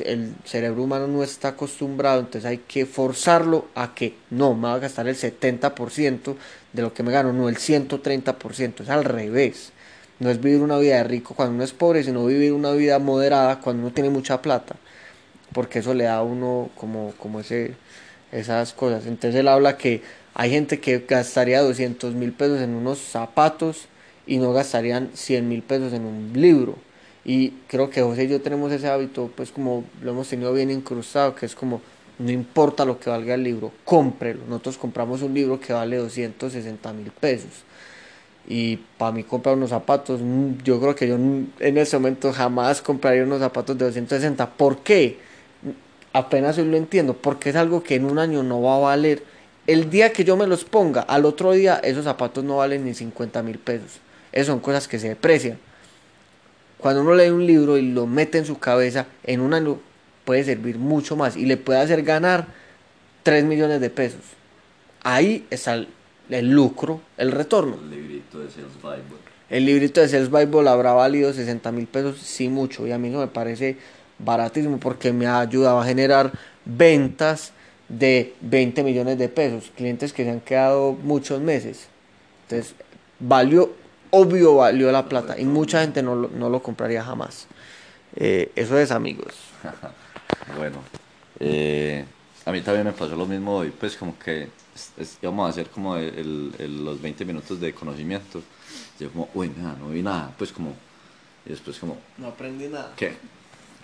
el 0.01 0.33
cerebro 0.45 0.83
humano 0.83 1.07
no 1.07 1.23
está 1.23 1.49
acostumbrado, 1.49 2.19
entonces 2.19 2.45
hay 2.45 2.59
que 2.59 2.85
forzarlo 2.85 3.67
a 3.75 3.93
que 3.93 4.15
no, 4.29 4.53
me 4.53 4.63
va 4.63 4.75
a 4.75 4.79
gastar 4.79 5.07
el 5.07 5.15
70% 5.15 6.35
de 6.73 6.81
lo 6.81 6.93
que 6.93 7.03
me 7.03 7.11
gano, 7.11 7.33
no 7.33 7.49
el 7.49 7.57
130%, 7.57 8.81
es 8.81 8.89
al 8.89 9.03
revés. 9.05 9.71
No 10.19 10.29
es 10.29 10.39
vivir 10.39 10.61
una 10.61 10.77
vida 10.77 10.97
de 10.97 11.03
rico 11.03 11.33
cuando 11.35 11.55
uno 11.55 11.63
es 11.63 11.73
pobre, 11.73 12.03
sino 12.03 12.25
vivir 12.25 12.53
una 12.53 12.71
vida 12.71 12.99
moderada 12.99 13.59
cuando 13.59 13.83
uno 13.83 13.93
tiene 13.93 14.09
mucha 14.09 14.41
plata, 14.41 14.75
porque 15.53 15.79
eso 15.79 15.93
le 15.93 16.05
da 16.05 16.17
a 16.17 16.23
uno 16.23 16.69
como, 16.75 17.13
como 17.17 17.39
ese, 17.39 17.75
esas 18.31 18.73
cosas. 18.73 19.05
Entonces 19.05 19.39
él 19.39 19.47
habla 19.47 19.77
que 19.77 20.01
hay 20.33 20.49
gente 20.51 20.79
que 20.79 20.99
gastaría 21.07 21.61
200 21.61 22.13
mil 22.15 22.33
pesos 22.33 22.61
en 22.61 22.75
unos 22.75 22.99
zapatos 22.99 23.87
y 24.25 24.37
no 24.37 24.53
gastarían 24.53 25.11
100 25.13 25.47
mil 25.47 25.61
pesos 25.63 25.93
en 25.93 26.05
un 26.05 26.31
libro. 26.33 26.77
Y 27.25 27.51
creo 27.67 27.89
que 27.89 28.01
José 28.01 28.25
y 28.25 28.27
yo 28.27 28.41
tenemos 28.41 28.71
ese 28.71 28.87
hábito, 28.87 29.31
pues 29.35 29.51
como 29.51 29.85
lo 30.01 30.11
hemos 30.11 30.27
tenido 30.27 30.53
bien 30.53 30.69
incrustado, 30.69 31.35
que 31.35 31.45
es 31.45 31.55
como, 31.55 31.81
no 32.19 32.31
importa 32.31 32.83
lo 32.83 32.99
que 32.99 33.09
valga 33.09 33.35
el 33.35 33.43
libro, 33.43 33.71
cómprelo. 33.85 34.41
Nosotros 34.47 34.77
compramos 34.77 35.21
un 35.21 35.33
libro 35.33 35.59
que 35.59 35.71
vale 35.73 35.97
260 35.97 36.93
mil 36.93 37.11
pesos. 37.11 37.63
Y 38.47 38.77
para 38.97 39.13
mí 39.13 39.23
comprar 39.23 39.55
unos 39.55 39.69
zapatos, 39.69 40.19
mm, 40.21 40.63
yo 40.63 40.79
creo 40.81 40.95
que 40.95 41.07
yo 41.07 41.15
en 41.15 41.77
ese 41.77 41.97
momento 41.97 42.33
jamás 42.33 42.81
compraría 42.81 43.23
unos 43.23 43.39
zapatos 43.39 43.77
de 43.77 43.85
260. 43.85 44.49
¿Por 44.51 44.79
qué? 44.79 45.17
Apenas 46.11 46.57
hoy 46.57 46.65
lo 46.65 46.77
entiendo, 46.77 47.13
porque 47.15 47.49
es 47.49 47.55
algo 47.55 47.83
que 47.83 47.95
en 47.95 48.05
un 48.05 48.19
año 48.19 48.43
no 48.43 48.61
va 48.61 48.75
a 48.75 48.79
valer. 48.79 49.23
El 49.65 49.89
día 49.89 50.11
que 50.11 50.25
yo 50.25 50.35
me 50.35 50.45
los 50.45 50.65
ponga, 50.65 51.01
al 51.01 51.25
otro 51.25 51.53
día 51.53 51.79
esos 51.83 52.03
zapatos 52.03 52.43
no 52.43 52.57
valen 52.57 52.83
ni 52.83 52.93
50 52.93 53.41
mil 53.43 53.59
pesos. 53.59 54.01
Esas 54.33 54.47
son 54.47 54.59
cosas 54.59 54.87
que 54.89 54.99
se 54.99 55.07
deprecian. 55.09 55.57
Cuando 56.83 57.01
uno 57.01 57.15
lee 57.15 57.29
un 57.29 57.47
libro 57.47 57.77
y 57.77 57.93
lo 57.93 58.05
mete 58.07 58.39
en 58.39 58.45
su 58.45 58.59
cabeza, 58.59 59.07
en 59.23 59.39
un 59.39 59.53
año 59.53 59.79
puede 60.25 60.43
servir 60.43 60.77
mucho 60.77 61.15
más 61.15 61.37
y 61.37 61.45
le 61.45 61.55
puede 61.55 61.79
hacer 61.79 62.03
ganar 62.03 62.47
3 63.23 63.45
millones 63.45 63.79
de 63.79 63.89
pesos. 63.89 64.19
Ahí 65.01 65.47
está 65.49 65.75
el, 65.75 65.87
el 66.29 66.51
lucro, 66.51 66.99
el 67.15 67.31
retorno. 67.31 67.77
El 67.81 67.89
librito 67.89 68.39
de 68.39 68.49
Sales 68.49 68.75
Bible. 68.81 69.17
El 69.49 69.65
librito 69.65 70.01
de 70.01 70.09
Sales 70.09 70.29
Bible 70.29 70.69
habrá 70.69 70.91
valido 70.91 71.31
60 71.31 71.71
mil 71.71 71.87
pesos, 71.87 72.17
sí 72.17 72.49
mucho, 72.49 72.85
y 72.85 72.91
a 72.91 72.97
mí 72.97 73.09
no 73.09 73.19
me 73.19 73.27
parece 73.27 73.77
baratísimo 74.19 74.77
porque 74.77 75.13
me 75.13 75.25
ha 75.25 75.39
ayudado 75.39 75.79
a 75.79 75.85
generar 75.85 76.33
ventas 76.65 77.53
de 77.87 78.33
20 78.41 78.83
millones 78.83 79.17
de 79.17 79.29
pesos, 79.29 79.71
clientes 79.77 80.11
que 80.11 80.25
se 80.25 80.31
han 80.31 80.41
quedado 80.41 80.91
muchos 81.01 81.39
meses. 81.39 81.87
Entonces, 82.43 82.75
valió, 83.21 83.71
obvio 84.13 84.55
valió 84.55 84.91
la 84.91 85.05
plata 85.09 85.39
y 85.39 85.45
mucha 85.45 85.81
gente 85.81 86.03
no 86.03 86.15
lo, 86.15 86.29
no 86.29 86.47
lo 86.49 86.61
compraría 86.61 87.03
jamás. 87.03 87.47
Eh, 88.15 88.51
eso 88.55 88.77
es 88.77 88.91
amigos. 88.91 89.33
Bueno, 90.57 90.77
eh, 91.39 92.03
a 92.45 92.51
mí 92.51 92.59
también 92.61 92.85
me 92.85 92.91
pasó 92.91 93.15
lo 93.15 93.25
mismo 93.25 93.55
hoy, 93.57 93.71
pues 93.71 93.95
como 93.95 94.19
que 94.19 94.49
íbamos 95.21 95.47
a 95.47 95.49
hacer 95.49 95.67
como 95.69 95.95
el- 95.95 96.53
el- 96.59 96.83
los 96.85 97.01
20 97.01 97.23
minutos 97.23 97.59
de 97.61 97.73
conocimiento. 97.73 98.41
Yo 98.99 99.09
como, 99.09 99.29
uy, 99.33 99.49
nada, 99.57 99.77
no 99.79 99.89
vi 99.89 100.01
nada, 100.01 100.31
pues 100.37 100.51
como, 100.51 100.75
y 101.45 101.49
después 101.49 101.79
como, 101.79 101.97
No 102.17 102.27
aprendí 102.27 102.67
nada. 102.67 102.91
¿qué? 102.97 103.15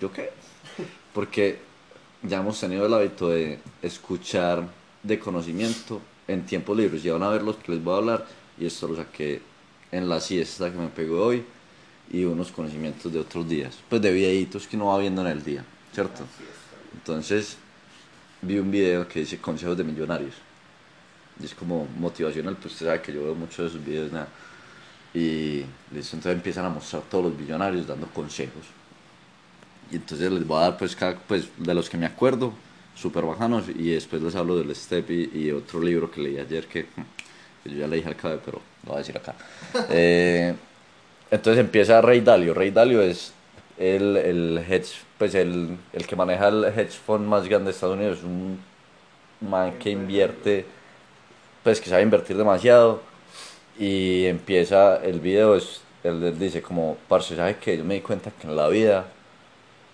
¿Yo 0.00 0.12
qué? 0.12 0.30
Porque 1.14 1.58
ya 2.22 2.38
hemos 2.38 2.60
tenido 2.60 2.86
el 2.86 2.92
hábito 2.94 3.30
de 3.30 3.58
escuchar 3.82 4.62
de 5.02 5.18
conocimiento 5.18 6.00
en 6.28 6.44
tiempos 6.44 6.76
libres. 6.76 7.02
Ya 7.02 7.14
van 7.14 7.22
a 7.22 7.30
ver 7.30 7.42
los 7.42 7.56
que 7.56 7.72
les 7.72 7.82
voy 7.82 7.94
a 7.94 7.96
hablar 7.96 8.26
y 8.58 8.66
esto 8.66 8.86
lo 8.86 8.96
saqué 8.96 9.40
en 9.92 10.08
la 10.08 10.20
siesta 10.20 10.70
que 10.70 10.78
me 10.78 10.88
pegó 10.88 11.24
hoy 11.24 11.44
y 12.10 12.24
unos 12.24 12.50
conocimientos 12.50 13.12
de 13.12 13.20
otros 13.20 13.48
días, 13.48 13.76
pues 13.88 14.02
de 14.02 14.12
videitos 14.12 14.66
que 14.66 14.76
uno 14.76 14.86
va 14.86 14.98
viendo 14.98 15.22
en 15.22 15.28
el 15.28 15.44
día. 15.44 15.64
¿cierto? 15.92 16.24
Entonces 16.94 17.56
vi 18.42 18.58
un 18.58 18.70
video 18.70 19.06
que 19.06 19.20
dice 19.20 19.38
consejos 19.38 19.76
de 19.76 19.84
millonarios. 19.84 20.34
Y 21.40 21.44
es 21.44 21.54
como 21.54 21.86
motivacional, 21.98 22.56
pues 22.56 22.74
usted 22.74 22.86
sabe 22.86 23.02
que 23.02 23.12
yo 23.12 23.24
veo 23.24 23.34
muchos 23.34 23.58
de 23.58 23.66
esos 23.66 23.84
videos, 23.84 24.12
nada. 24.12 24.28
Y 25.14 25.64
listo, 25.92 26.16
entonces 26.16 26.34
empiezan 26.34 26.66
a 26.66 26.68
mostrar 26.68 27.02
todos 27.02 27.24
los 27.24 27.38
millonarios 27.38 27.86
dando 27.86 28.06
consejos. 28.08 28.64
Y 29.90 29.96
entonces 29.96 30.30
les 30.30 30.46
voy 30.46 30.58
a 30.58 30.60
dar, 30.62 30.78
pues, 30.78 30.94
cada, 30.94 31.16
pues 31.16 31.48
de 31.56 31.74
los 31.74 31.88
que 31.90 31.96
me 31.96 32.06
acuerdo, 32.06 32.52
súper 32.94 33.24
bajanos. 33.24 33.68
Y 33.68 33.90
después 33.90 34.22
les 34.22 34.34
hablo 34.36 34.56
del 34.56 34.74
Step 34.76 35.10
y, 35.10 35.30
y 35.34 35.50
otro 35.50 35.80
libro 35.82 36.10
que 36.10 36.20
leí 36.20 36.38
ayer 36.38 36.66
que, 36.66 36.84
que 37.64 37.70
yo 37.70 37.78
ya 37.78 37.86
le 37.86 37.96
dije 37.96 38.08
al 38.08 38.16
cabe, 38.16 38.40
pero 38.44 38.60
lo 38.84 38.92
voy 38.92 38.96
a 38.96 38.98
decir 38.98 39.16
acá. 39.16 39.34
Eh, 39.90 40.54
entonces 41.30 41.60
empieza 41.60 42.00
Rey 42.00 42.20
Dalio. 42.20 42.54
Rey 42.54 42.70
Dalio 42.70 43.02
es 43.02 43.32
el, 43.78 44.16
el 44.16 44.64
hedge, 44.68 44.92
pues 45.18 45.34
el, 45.34 45.76
el 45.92 46.06
que 46.06 46.16
maneja 46.16 46.48
el 46.48 46.64
hedge 46.64 46.92
fund 46.92 47.26
más 47.26 47.48
grande 47.48 47.66
de 47.66 47.70
Estados 47.72 47.96
Unidos. 47.96 48.18
Es 48.18 48.24
un 48.24 48.60
man 49.40 49.72
que 49.78 49.90
invierte, 49.90 50.66
pues 51.62 51.80
que 51.80 51.88
sabe 51.90 52.02
invertir 52.02 52.36
demasiado. 52.36 53.02
Y 53.78 54.26
empieza 54.26 54.96
el 54.96 55.20
video, 55.20 55.56
es, 55.56 55.80
él, 56.04 56.22
él 56.22 56.38
dice 56.38 56.60
como, 56.60 56.98
parce, 57.08 57.36
¿sabes 57.36 57.56
qué? 57.56 57.78
Yo 57.78 57.84
me 57.84 57.94
di 57.94 58.00
cuenta 58.00 58.30
que 58.30 58.46
en 58.46 58.56
la 58.56 58.68
vida 58.68 59.06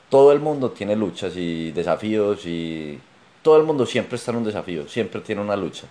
todo 0.09 0.33
el 0.33 0.41
mundo 0.41 0.71
tiene 0.71 0.97
luchas 0.97 1.37
y 1.37 1.73
desafíos 1.73 2.47
y 2.47 2.99
todo 3.43 3.57
el 3.59 3.65
mundo 3.65 3.87
siempre 3.87 4.17
está 4.17 4.31
en 4.33 4.39
un 4.39 4.45
desafío, 4.45 4.89
siempre 4.89 5.21
tiene 5.21 5.41
una 5.41 5.57
lucha. 5.57 5.87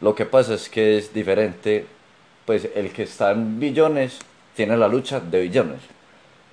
Lo 0.00 0.14
que 0.14 0.24
pasa 0.26 0.54
es 0.54 0.68
que 0.68 0.98
es 0.98 1.12
diferente, 1.12 1.86
pues 2.48 2.66
el 2.74 2.92
que 2.92 3.02
está 3.02 3.32
en 3.32 3.60
billones 3.60 4.20
tiene 4.56 4.74
la 4.74 4.88
lucha 4.88 5.20
de 5.20 5.42
billones. 5.42 5.80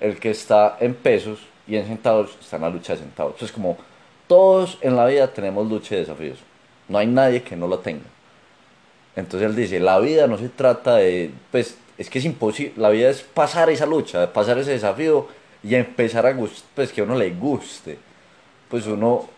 El 0.02 0.20
que 0.20 0.32
está 0.32 0.76
en 0.82 0.94
pesos 0.94 1.40
y 1.66 1.78
en 1.78 1.86
centavos 1.86 2.36
está 2.42 2.58
en 2.58 2.64
la 2.64 2.70
lucha 2.70 2.92
de 2.92 3.00
centavos. 3.00 3.36
Entonces 3.36 3.54
como 3.54 3.78
todos 4.28 4.78
en 4.82 4.98
la 4.98 5.06
vida 5.06 5.32
tenemos 5.32 5.66
lucha 5.70 5.96
y 5.96 6.00
desafíos. 6.00 6.40
No 6.90 6.98
hay 6.98 7.08
nadie 7.08 7.44
que 7.44 7.56
no 7.56 7.70
lo 7.70 7.80
tenga. 7.80 8.04
Entonces 9.16 9.50
él 9.50 9.56
dice, 9.56 9.80
la 9.80 9.98
vida 10.00 10.28
no 10.28 10.38
se 10.38 10.50
trata 10.50 10.98
de, 10.98 11.32
pues 11.50 11.78
es 11.98 12.10
que 12.10 12.20
es 12.20 12.26
imposible, 12.26 12.74
la 12.76 12.90
vida 12.90 13.10
es 13.10 13.22
pasar 13.22 13.70
esa 13.70 13.86
lucha, 13.86 14.34
pasar 14.34 14.58
ese 14.58 14.72
desafío 14.72 15.30
y 15.64 15.76
empezar 15.76 16.26
a 16.26 16.38
pues 16.76 16.92
que 16.92 17.00
a 17.00 17.06
uno 17.06 17.16
le 17.16 17.30
guste. 17.30 17.98
Pues 18.68 18.86
uno, 18.86 19.30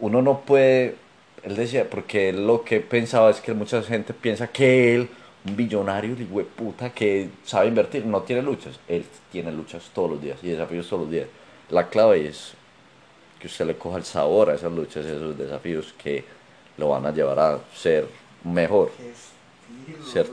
uno 0.00 0.22
no 0.22 0.40
puede, 0.40 0.94
él 1.42 1.54
decía, 1.54 1.84
porque 1.90 2.30
él 2.30 2.46
lo 2.46 2.64
que 2.64 2.80
pensaba 2.80 3.28
es 3.28 3.42
que 3.42 3.52
mucha 3.52 3.82
gente 3.82 4.14
piensa 4.14 4.46
que 4.46 4.94
él, 4.94 5.10
un 5.46 5.56
billonario, 5.56 6.16
de 6.16 6.24
puta, 6.24 6.90
que 6.90 7.28
sabe 7.44 7.68
invertir, 7.68 8.04
no 8.04 8.22
tiene 8.22 8.42
luchas. 8.42 8.78
Él 8.88 9.04
tiene 9.30 9.52
luchas 9.52 9.90
todos 9.94 10.10
los 10.10 10.22
días 10.22 10.38
y 10.42 10.48
desafíos 10.48 10.88
todos 10.88 11.02
los 11.02 11.10
días. 11.10 11.28
La 11.70 11.88
clave 11.88 12.26
es 12.26 12.54
que 13.38 13.46
usted 13.46 13.66
le 13.66 13.76
coja 13.76 13.98
el 13.98 14.04
sabor 14.04 14.50
a 14.50 14.54
esas 14.54 14.72
luchas, 14.72 15.04
a 15.06 15.10
esos 15.10 15.36
desafíos 15.36 15.94
que 16.02 16.24
lo 16.76 16.90
van 16.90 17.06
a 17.06 17.12
llevar 17.12 17.38
a 17.38 17.58
ser 17.74 18.06
mejor. 18.44 18.90
¿Cierto? 20.12 20.32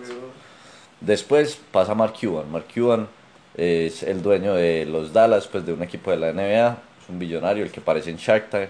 Después 0.99 1.59
pasa 1.71 1.93
Mark 1.93 2.13
Cuban. 2.19 2.51
Mark 2.51 2.65
Cuban 2.73 3.07
es 3.55 4.03
el 4.03 4.21
dueño 4.21 4.53
de 4.53 4.85
los 4.85 5.11
Dallas, 5.13 5.47
pues 5.47 5.65
de 5.65 5.73
un 5.73 5.83
equipo 5.83 6.11
de 6.11 6.17
la 6.17 6.31
NBA. 6.31 6.69
Es 7.03 7.09
un 7.09 7.19
billonario, 7.19 7.63
el 7.63 7.71
que 7.71 7.81
aparece 7.81 8.09
en 8.09 8.17
Shark 8.17 8.49
Tank. 8.49 8.69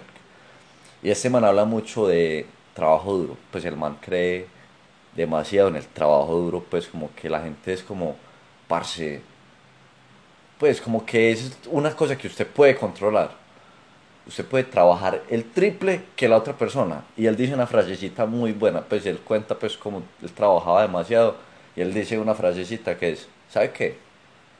Y 1.01 1.09
este 1.09 1.29
man 1.29 1.43
habla 1.43 1.65
mucho 1.65 2.07
de 2.07 2.45
trabajo 2.73 3.13
duro. 3.13 3.37
Pues 3.51 3.65
el 3.65 3.77
man 3.77 3.97
cree 4.01 4.47
demasiado 5.15 5.69
en 5.69 5.75
el 5.75 5.85
trabajo 5.85 6.35
duro, 6.35 6.63
pues 6.69 6.87
como 6.87 7.13
que 7.15 7.29
la 7.29 7.41
gente 7.41 7.73
es 7.73 7.83
como, 7.83 8.15
parce, 8.67 9.21
pues 10.59 10.81
como 10.81 11.05
que 11.05 11.31
es 11.31 11.57
una 11.69 11.95
cosa 11.95 12.17
que 12.17 12.27
usted 12.27 12.47
puede 12.47 12.75
controlar. 12.75 13.31
Usted 14.25 14.45
puede 14.45 14.63
trabajar 14.63 15.21
el 15.29 15.51
triple 15.51 16.03
que 16.15 16.29
la 16.29 16.37
otra 16.37 16.53
persona. 16.57 17.03
Y 17.17 17.25
él 17.25 17.35
dice 17.35 17.53
una 17.53 17.67
frasecita 17.67 18.25
muy 18.25 18.53
buena, 18.53 18.81
pues 18.81 19.05
él 19.05 19.19
cuenta 19.19 19.59
pues 19.59 19.75
como 19.77 20.03
él 20.21 20.31
trabajaba 20.31 20.81
demasiado. 20.81 21.35
Y 21.75 21.81
él 21.81 21.93
dice 21.93 22.17
una 22.17 22.33
frasecita 22.33 22.97
que 22.97 23.11
es, 23.11 23.27
¿sabe 23.49 23.71
qué? 23.71 23.97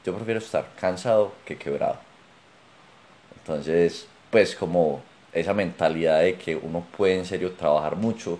Yo 0.04 0.14
prefiero 0.14 0.40
estar 0.40 0.68
cansado 0.78 1.32
que 1.46 1.56
quebrado. 1.56 1.96
Entonces, 3.38 4.06
pues 4.30 4.54
como 4.54 5.02
esa 5.32 5.54
mentalidad 5.54 6.20
de 6.20 6.36
que 6.36 6.56
uno 6.56 6.86
puede 6.96 7.16
en 7.16 7.24
serio 7.24 7.52
trabajar 7.52 7.96
mucho, 7.96 8.38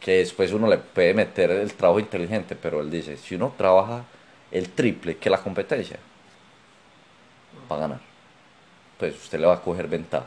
que 0.00 0.18
después 0.18 0.52
uno 0.52 0.66
le 0.66 0.78
puede 0.78 1.12
meter 1.12 1.50
el 1.50 1.72
trabajo 1.74 2.00
inteligente, 2.00 2.56
pero 2.56 2.80
él 2.80 2.90
dice, 2.90 3.16
si 3.18 3.34
uno 3.34 3.54
trabaja 3.56 4.04
el 4.50 4.70
triple 4.70 5.18
que 5.18 5.30
la 5.30 5.38
competencia, 5.38 5.98
va 7.70 7.76
a 7.76 7.78
ganar. 7.80 8.00
Pues 8.98 9.14
usted 9.14 9.38
le 9.38 9.46
va 9.46 9.54
a 9.54 9.60
coger 9.60 9.86
ventaja. 9.86 10.26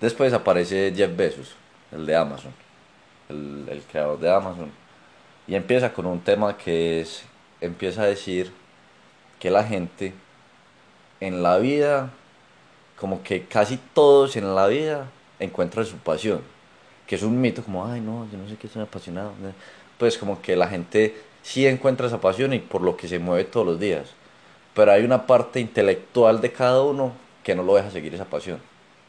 Después 0.00 0.32
aparece 0.32 0.92
Jeff 0.94 1.16
Bezos, 1.16 1.54
el 1.92 2.06
de 2.06 2.14
Amazon, 2.14 2.52
el, 3.28 3.82
creador 3.90 4.18
de 4.18 4.30
Amazon, 4.30 4.70
y 5.46 5.54
empieza 5.54 5.92
con 5.92 6.06
un 6.06 6.20
tema 6.20 6.56
que 6.56 7.00
es, 7.00 7.24
empieza 7.60 8.02
a 8.02 8.06
decir 8.06 8.52
que 9.40 9.50
la 9.50 9.64
gente 9.64 10.12
en 11.20 11.42
la 11.42 11.58
vida, 11.58 12.10
como 12.98 13.22
que 13.22 13.46
casi 13.46 13.78
todos 13.92 14.36
en 14.36 14.54
la 14.54 14.66
vida 14.66 15.10
encuentran 15.40 15.86
su 15.86 15.96
pasión, 15.96 16.42
que 17.08 17.16
es 17.16 17.22
un 17.22 17.40
mito 17.40 17.64
como, 17.64 17.84
ay 17.86 18.00
no, 18.00 18.28
yo 18.30 18.38
no 18.38 18.48
sé 18.48 18.56
qué 18.56 18.68
soy 18.68 18.82
apasionado, 18.82 19.32
pues 19.98 20.18
como 20.18 20.40
que 20.40 20.54
la 20.54 20.68
gente 20.68 21.16
sí 21.42 21.66
encuentra 21.66 22.06
esa 22.06 22.20
pasión 22.20 22.52
y 22.52 22.58
por 22.60 22.82
lo 22.82 22.96
que 22.96 23.08
se 23.08 23.18
mueve 23.18 23.44
todos 23.44 23.66
los 23.66 23.80
días, 23.80 24.10
pero 24.74 24.92
hay 24.92 25.04
una 25.04 25.26
parte 25.26 25.58
intelectual 25.58 26.40
de 26.40 26.52
cada 26.52 26.82
uno 26.82 27.12
que 27.42 27.54
no 27.54 27.62
lo 27.62 27.74
deja 27.74 27.90
seguir 27.90 28.14
esa 28.14 28.26
pasión. 28.26 28.60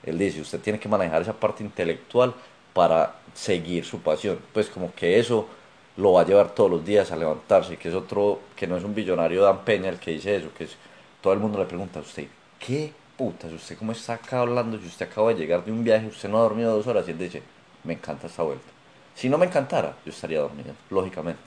Él 0.03 0.17
dice, 0.17 0.39
usted 0.39 0.61
tiene 0.61 0.79
que 0.79 0.87
manejar 0.87 1.21
esa 1.21 1.33
parte 1.33 1.61
intelectual 1.61 2.33
para 2.73 3.15
seguir 3.33 3.83
su 3.83 3.99
pasión, 3.99 4.39
pues 4.53 4.69
como 4.69 4.93
que 4.95 5.19
eso 5.19 5.47
lo 5.97 6.13
va 6.13 6.21
a 6.21 6.25
llevar 6.25 6.55
todos 6.55 6.71
los 6.71 6.85
días 6.85 7.11
a 7.11 7.17
levantarse, 7.17 7.75
que 7.75 7.89
es 7.89 7.95
otro, 7.95 8.39
que 8.55 8.65
no 8.65 8.77
es 8.77 8.83
un 8.85 8.95
billonario 8.95 9.43
Dan 9.43 9.65
Peña 9.65 9.89
el 9.89 9.99
que 9.99 10.11
dice 10.11 10.37
eso, 10.37 10.47
que 10.57 10.63
es, 10.63 10.77
todo 11.21 11.33
el 11.33 11.39
mundo 11.39 11.59
le 11.59 11.65
pregunta 11.65 11.99
a 11.99 12.01
usted, 12.01 12.27
¿qué 12.57 12.93
putas? 13.17 13.51
¿Usted 13.51 13.77
cómo 13.77 13.91
está 13.91 14.13
acá 14.13 14.39
hablando? 14.39 14.79
Si 14.79 14.87
usted 14.87 15.07
acaba 15.07 15.33
de 15.33 15.35
llegar 15.35 15.65
de 15.65 15.73
un 15.73 15.83
viaje, 15.83 16.07
usted 16.07 16.29
no 16.29 16.37
ha 16.37 16.43
dormido 16.43 16.73
dos 16.73 16.87
horas 16.87 17.05
y 17.09 17.11
él 17.11 17.17
dice, 17.17 17.43
me 17.83 17.93
encanta 17.93 18.27
esta 18.27 18.43
vuelta. 18.43 18.67
Si 19.15 19.29
no 19.29 19.37
me 19.37 19.45
encantara, 19.45 19.95
yo 20.05 20.11
estaría 20.11 20.39
dormido, 20.39 20.73
lógicamente. 20.89 21.41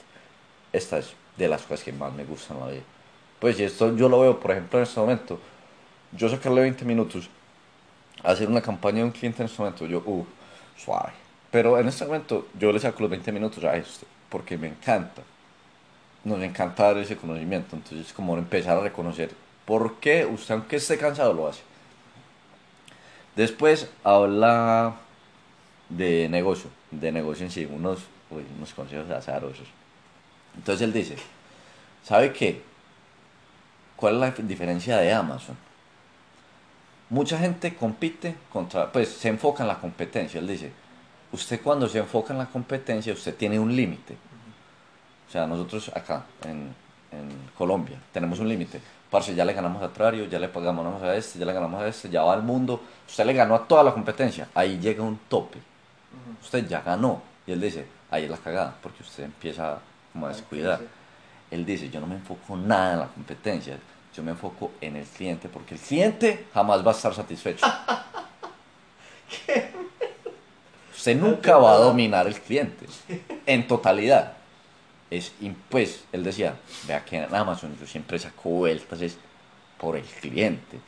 Esta 0.71 0.97
es 0.97 1.13
de 1.37 1.47
las 1.47 1.63
cosas 1.63 1.83
que 1.83 1.91
más 1.91 2.13
me 2.13 2.23
gustan 2.23 2.59
la 2.59 2.67
vida. 2.67 2.83
Pues 3.39 3.59
y 3.59 3.63
esto 3.63 3.95
yo 3.95 4.09
lo 4.09 4.21
veo, 4.21 4.39
por 4.39 4.51
ejemplo, 4.51 4.79
en 4.79 4.83
este 4.83 4.99
momento, 4.99 5.39
yo 6.11 6.29
sacarle 6.29 6.61
20 6.61 6.85
minutos 6.85 7.29
a 8.23 8.31
hacer 8.31 8.47
una 8.47 8.61
campaña 8.61 8.97
de 8.97 9.03
un 9.05 9.11
cliente 9.11 9.41
en 9.41 9.47
este 9.47 9.61
momento, 9.61 9.85
yo, 9.85 9.99
uh, 10.05 10.25
suave. 10.77 11.13
Pero 11.51 11.77
en 11.77 11.87
este 11.87 12.05
momento 12.05 12.47
yo 12.57 12.71
le 12.71 12.79
saco 12.79 13.01
los 13.01 13.09
20 13.09 13.31
minutos 13.31 13.63
a 13.63 13.75
esto 13.75 14.05
porque 14.29 14.57
me 14.57 14.67
encanta. 14.67 15.21
Nos 16.23 16.41
encanta 16.41 16.83
dar 16.83 16.97
ese 16.97 17.15
conocimiento. 17.15 17.75
Entonces, 17.75 18.07
es 18.07 18.13
como 18.13 18.35
empezar 18.37 18.77
a 18.77 18.81
reconocer 18.81 19.29
por 19.65 19.95
qué 19.95 20.25
usted, 20.25 20.55
aunque 20.55 20.77
esté 20.77 20.97
cansado, 20.97 21.33
lo 21.33 21.47
hace. 21.47 21.61
Después 23.35 23.89
habla 24.03 24.95
de 25.97 26.27
negocio, 26.29 26.69
de 26.91 27.11
negocio 27.11 27.45
en 27.45 27.51
sí, 27.51 27.65
unos, 27.65 27.99
uy, 28.29 28.43
unos 28.57 28.73
consejos 28.73 29.09
azarosos. 29.11 29.67
Entonces 30.55 30.81
él 30.83 30.93
dice, 30.93 31.15
¿sabe 32.03 32.31
qué? 32.31 32.61
¿Cuál 33.95 34.15
es 34.15 34.19
la 34.19 34.31
diferencia 34.31 34.97
de 34.97 35.13
Amazon? 35.13 35.55
Mucha 37.09 37.37
gente 37.37 37.75
compite 37.75 38.35
contra, 38.51 38.91
pues 38.91 39.09
se 39.09 39.29
enfoca 39.29 39.63
en 39.63 39.69
la 39.69 39.79
competencia. 39.79 40.39
Él 40.39 40.47
dice, 40.47 40.71
usted 41.31 41.61
cuando 41.61 41.87
se 41.87 41.99
enfoca 41.99 42.33
en 42.33 42.39
la 42.39 42.47
competencia, 42.47 43.13
usted 43.13 43.35
tiene 43.35 43.59
un 43.59 43.75
límite. 43.75 44.15
O 45.27 45.31
sea, 45.31 45.45
nosotros 45.47 45.91
acá, 45.95 46.25
en, 46.43 46.73
en 47.11 47.29
Colombia, 47.57 47.99
tenemos 48.11 48.39
un 48.39 48.49
límite. 48.49 48.79
Parce, 49.09 49.35
ya 49.35 49.45
le 49.45 49.53
ganamos 49.53 49.83
a 49.83 49.93
Trario, 49.93 50.25
ya 50.25 50.39
le 50.39 50.49
pagamos 50.49 51.01
a 51.03 51.15
este, 51.15 51.37
ya 51.37 51.45
le 51.45 51.53
ganamos 51.53 51.81
a 51.83 51.87
este, 51.87 52.09
ya 52.09 52.23
va 52.23 52.33
al 52.33 52.41
mundo. 52.41 52.81
Usted 53.07 53.25
le 53.25 53.33
ganó 53.33 53.53
a 53.53 53.67
toda 53.67 53.83
la 53.83 53.93
competencia. 53.93 54.49
Ahí 54.55 54.79
llega 54.79 55.03
un 55.03 55.19
tope. 55.29 55.59
Usted 56.41 56.67
ya 56.67 56.81
ganó. 56.81 57.21
Y 57.45 57.51
él 57.51 57.61
dice, 57.61 57.85
ahí 58.09 58.23
es 58.23 58.29
la 58.29 58.37
cagada, 58.37 58.75
porque 58.81 59.03
usted 59.03 59.23
empieza 59.23 59.79
como 60.11 60.27
a 60.27 60.29
descuidar. 60.29 60.81
Él 61.51 61.65
dice, 61.65 61.89
yo 61.89 61.99
no 61.99 62.07
me 62.07 62.15
enfoco 62.15 62.55
nada 62.55 62.93
en 62.93 62.99
la 62.99 63.07
competencia, 63.07 63.77
yo 64.15 64.23
me 64.23 64.31
enfoco 64.31 64.71
en 64.81 64.95
el 64.95 65.05
cliente, 65.05 65.49
porque 65.49 65.75
el 65.75 65.79
cliente 65.81 66.47
jamás 66.53 66.85
va 66.85 66.91
a 66.91 66.95
estar 66.95 67.13
satisfecho. 67.13 67.65
Usted 70.95 71.19
nunca 71.19 71.57
va 71.57 71.73
a 71.73 71.77
dominar 71.77 72.27
el 72.27 72.39
cliente 72.39 72.85
en 73.45 73.67
totalidad. 73.67 74.33
Es, 75.09 75.33
pues, 75.69 76.05
él 76.11 76.23
decía, 76.23 76.55
vea 76.87 77.03
que 77.03 77.17
en 77.17 77.35
Amazon 77.35 77.75
yo 77.79 77.85
siempre 77.85 78.17
saco 78.17 78.49
vueltas, 78.49 79.01
es 79.01 79.17
por 79.77 79.97
el 79.97 80.03
cliente. 80.03 80.79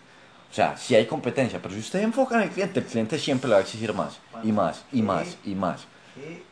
O 0.52 0.54
sea, 0.56 0.78
si 0.78 0.96
hay 0.96 1.06
competencia, 1.06 1.62
pero 1.62 1.74
si 1.74 1.82
usted 1.82 2.02
enfoca 2.02 2.36
en 2.36 2.44
el 2.44 2.50
cliente, 2.50 2.80
el 2.80 2.86
cliente 2.86 3.20
siempre 3.20 3.50
le 3.50 3.54
va 3.56 3.60
a 3.60 3.64
exigir 3.64 3.94
más, 3.94 4.20
y 4.44 4.52
más, 4.52 4.86
y 4.94 5.02
más, 5.02 5.38
y 5.44 5.56
más. 5.56 5.86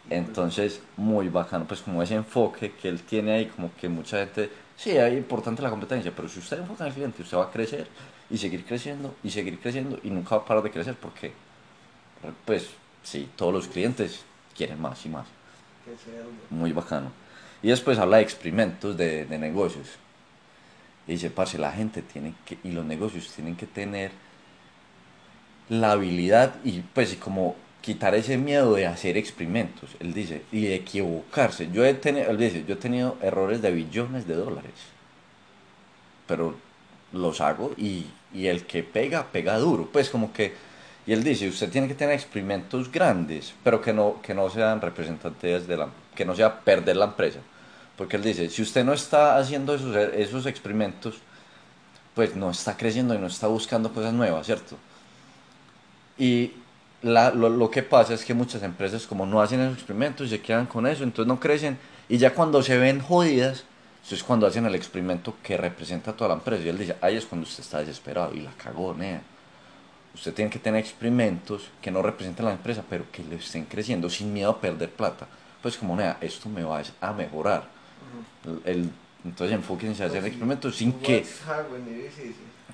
Entonces, 0.10 0.82
muy 0.98 1.30
bacano, 1.30 1.66
pues 1.66 1.82
como 1.82 2.04
ese 2.04 2.16
enfoque 2.16 2.74
que 2.74 2.90
él 2.90 3.02
tiene 3.04 3.32
ahí, 3.32 3.46
como 3.46 3.72
que 3.76 3.88
mucha 3.88 4.18
gente, 4.20 4.50
sí, 4.76 4.92
es 4.92 5.14
importante 5.14 5.62
la 5.62 5.70
competencia, 5.70 6.12
pero 6.14 6.28
si 6.28 6.40
usted 6.40 6.60
enfoca 6.60 6.84
en 6.84 6.90
el 6.90 6.94
cliente, 6.94 7.22
usted 7.22 7.38
va 7.38 7.46
a 7.46 7.52
crecer 7.52 7.88
y 8.30 8.38
seguir 8.38 8.66
creciendo 8.66 9.16
y 9.24 9.30
seguir 9.30 9.60
creciendo 9.60 10.00
y 10.04 10.10
nunca 10.10 10.36
va 10.36 10.42
a 10.42 10.46
parar 10.46 10.64
de 10.64 10.72
crecer 10.72 10.96
porque, 10.96 11.32
pues, 12.46 12.70
sí, 13.04 13.30
todos 13.38 13.54
los 13.54 13.68
clientes 13.68 14.22
quieren 14.56 14.82
más 14.82 15.06
y 15.06 15.10
más. 15.10 15.26
Muy 16.50 16.74
bacano. 16.74 17.12
Y 17.62 17.70
después 17.70 17.98
habla 17.98 18.18
de 18.18 18.24
experimentos 18.24 18.98
de, 18.98 19.26
de 19.26 19.38
negocios. 19.38 19.88
Y 21.08 21.14
dice, 21.14 21.30
parce, 21.30 21.58
la 21.58 21.72
gente 21.72 22.02
tiene 22.02 22.34
que, 22.46 22.58
y 22.64 22.72
los 22.72 22.86
negocios 22.86 23.32
tienen 23.34 23.56
que 23.56 23.66
tener 23.68 24.12
la 25.70 25.92
habilidad 25.94 26.56
y 26.64 26.82
pues 26.82 27.14
y 27.14 27.16
como 27.18 27.56
quitar 27.82 28.16
ese 28.16 28.38
miedo 28.38 28.76
de 28.76 28.88
hacer 28.88 29.18
experimentos, 29.18 29.90
él 30.00 30.14
dice, 30.14 30.44
y 30.54 30.64
de 30.64 30.76
equivocarse. 30.76 31.70
Yo 31.72 31.84
he 31.84 31.94
tenido, 31.94 32.32
él 32.32 32.38
dice, 32.38 32.64
yo 32.66 32.76
he 32.76 32.78
tenido 32.78 33.18
errores 33.22 33.62
de 33.62 33.72
billones 33.72 34.26
de 34.26 34.36
dólares, 34.36 34.72
pero 36.26 36.56
los 37.12 37.42
hago 37.42 37.74
y, 37.78 38.06
y 38.34 38.48
el 38.48 38.66
que 38.66 38.84
pega, 38.84 39.28
pega 39.34 39.58
duro. 39.58 39.90
Pues 39.92 40.10
como 40.10 40.32
que, 40.32 40.54
y 41.06 41.12
él 41.12 41.26
dice, 41.26 41.50
usted 41.50 41.70
tiene 41.70 41.90
que 41.90 41.94
tener 41.94 42.16
experimentos 42.16 42.90
grandes, 42.90 43.54
pero 43.66 43.82
que 43.82 43.92
no, 43.92 44.22
que 44.22 44.34
no 44.34 44.50
sean 44.50 44.80
representantes 44.80 45.68
de 45.68 45.76
la, 45.76 45.90
que 46.16 46.24
no 46.24 46.36
sea 46.36 46.62
perder 46.62 46.96
la 46.96 47.06
empresa. 47.06 47.40
Porque 47.98 48.18
él 48.18 48.24
dice, 48.24 48.50
si 48.50 48.62
usted 48.62 48.84
no 48.84 48.94
está 48.94 49.38
haciendo 49.38 49.76
esos, 49.76 49.96
esos 49.96 50.46
experimentos, 50.46 51.16
pues 52.16 52.36
no 52.36 52.50
está 52.50 52.76
creciendo 52.78 53.14
y 53.16 53.20
no 53.20 53.28
está 53.28 53.48
buscando 53.48 53.94
cosas 53.94 54.14
nuevas, 54.14 54.46
¿cierto? 54.46 54.78
Y 56.18 56.54
la, 57.02 57.32
lo, 57.32 57.50
lo, 57.50 57.70
que 57.70 57.84
pasa 57.84 58.14
es 58.14 58.24
que 58.24 58.34
muchas 58.34 58.64
empresas 58.64 59.06
como 59.06 59.26
no 59.26 59.42
hacen 59.42 59.60
esos 59.60 59.76
experimentos, 59.76 60.30
se 60.30 60.42
quedan 60.42 60.66
con 60.66 60.88
eso, 60.88 61.04
entonces 61.04 61.28
no 61.28 61.40
crecen 61.40 61.78
y 62.10 62.18
ya 62.18 62.34
cuando 62.34 62.62
se 62.62 62.78
ven 62.78 63.00
jodidas, 63.00 63.64
eso 64.06 64.16
es 64.16 64.24
cuando 64.24 64.46
hacen 64.46 64.66
el 64.66 64.76
experimento 64.76 65.36
que 65.42 65.58
representa 65.58 66.12
a 66.12 66.14
toda 66.14 66.30
la 66.30 66.34
empresa 66.36 66.64
y 66.64 66.70
él 66.70 66.78
dice, 66.78 66.96
ahí 67.02 67.16
es 67.16 67.26
cuando 67.26 67.48
usted 67.48 67.64
está 67.64 67.80
desesperado 67.80 68.34
y 68.34 68.42
la 68.42 68.52
cagó, 68.52 68.94
nea. 68.94 69.22
Usted 70.14 70.34
tiene 70.34 70.52
que 70.52 70.60
tener 70.60 70.80
experimentos 70.80 71.70
que 71.82 71.90
no 71.90 72.02
representen 72.02 72.46
a 72.46 72.50
la 72.50 72.56
empresa, 72.56 72.84
pero 72.88 73.06
que 73.12 73.24
le 73.24 73.38
estén 73.38 73.66
creciendo 73.66 74.10
sin 74.10 74.32
miedo 74.32 74.52
a 74.52 74.62
perder 74.62 74.92
plata. 74.92 75.26
Pues 75.62 75.78
como, 75.78 75.96
nea, 75.96 76.18
esto 76.22 76.50
me 76.50 76.64
va 76.64 76.84
a 77.02 77.14
mejorar. 77.14 77.68
El, 78.66 78.90
entonces 79.24 79.56
enfóquense 79.56 80.04
en 80.04 80.10
hacer 80.10 80.26
experimentos 80.26 80.76
sin 80.76 80.94
que... 80.94 81.26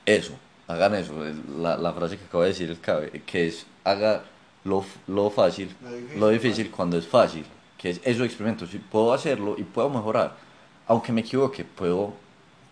Eso, 0.06 0.34
hagan 0.68 0.96
eso. 0.96 1.14
La, 1.60 1.78
la, 1.78 1.94
frase 1.94 2.18
que 2.18 2.26
acabo 2.26 2.44
de 2.44 2.50
decir 2.50 2.70
el 2.70 2.80
cabe, 2.80 3.22
que 3.26 3.48
es 3.48 3.66
haga 3.84 4.24
lo, 4.64 4.84
lo 5.08 5.30
fácil, 5.30 5.76
lo 5.82 5.90
difícil, 5.92 6.20
lo 6.20 6.30
difícil 6.30 6.72
cuando 6.72 6.98
es 6.98 7.08
fácil. 7.08 7.46
Que 7.78 7.92
es 7.92 8.02
eso 8.04 8.24
experimento. 8.24 8.66
Si 8.66 8.78
puedo 8.78 9.14
hacerlo 9.14 9.56
y 9.58 9.64
puedo 9.64 9.90
mejorar, 9.90 10.36
aunque 10.88 11.12
me 11.12 11.22
equivoque, 11.22 11.64
puedo, 11.64 12.14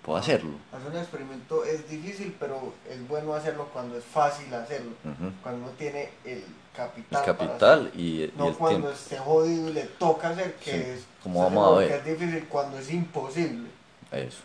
puedo 0.08 0.20
hacerlo. 0.20 0.52
Hacer 0.72 0.90
un 0.92 0.98
experimento 0.98 1.64
es 1.66 1.88
difícil, 1.90 2.34
pero 2.40 2.74
es 2.90 3.08
bueno 3.08 3.34
hacerlo 3.34 3.68
cuando 3.74 3.98
es 3.98 4.04
fácil 4.06 4.52
hacerlo. 4.54 4.92
Uh 5.04 5.10
-huh. 5.10 5.32
Cuando 5.44 5.66
uno 5.66 5.72
tiene 5.78 6.10
el 6.24 6.44
capital. 6.76 7.20
El 7.20 7.26
capital 7.26 7.92
y, 7.94 8.24
y, 8.24 8.34
no 8.38 8.48
el 8.48 8.56
cuando 8.56 8.80
tiempo. 8.88 8.98
esté 8.98 9.18
jodido 9.18 9.70
y 9.70 9.74
le 9.74 9.84
toca 10.00 10.30
hacer, 10.30 10.54
que 10.56 10.72
Sí, 10.72 10.78
es. 10.78 11.06
como 11.22 11.44
vamos 11.44 11.76
a 11.76 11.80
ver. 11.80 11.88
que 11.90 11.96
es 12.12 12.20
difícil 12.20 12.46
cuando 12.48 12.80
es 12.80 12.90
imposible. 12.92 13.68
Eso. 14.12 14.40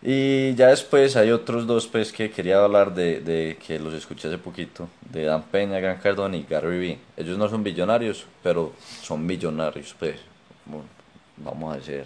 Y 0.00 0.54
ya 0.54 0.68
después 0.68 1.16
hay 1.16 1.30
otros 1.32 1.66
dos 1.66 1.86
pues 1.88 2.12
que 2.12 2.30
quería 2.30 2.62
hablar 2.62 2.94
de, 2.94 3.20
de 3.20 3.58
que 3.66 3.80
los 3.80 3.92
escuché 3.94 4.28
hace 4.28 4.38
poquito, 4.38 4.88
de 5.10 5.24
Dan 5.24 5.42
Peña, 5.44 5.80
Gran 5.80 5.98
Cardone 5.98 6.38
y 6.38 6.42
Gary 6.44 6.78
Vee. 6.78 6.98
Ellos 7.16 7.36
no 7.38 7.48
son 7.48 7.64
billonarios, 7.64 8.24
pero 8.42 8.72
son 9.02 9.26
millonarios, 9.26 9.94
pues. 9.98 10.16
Bueno, 10.66 10.84
vamos 11.44 11.74
a 11.74 11.76
decir. 11.78 12.04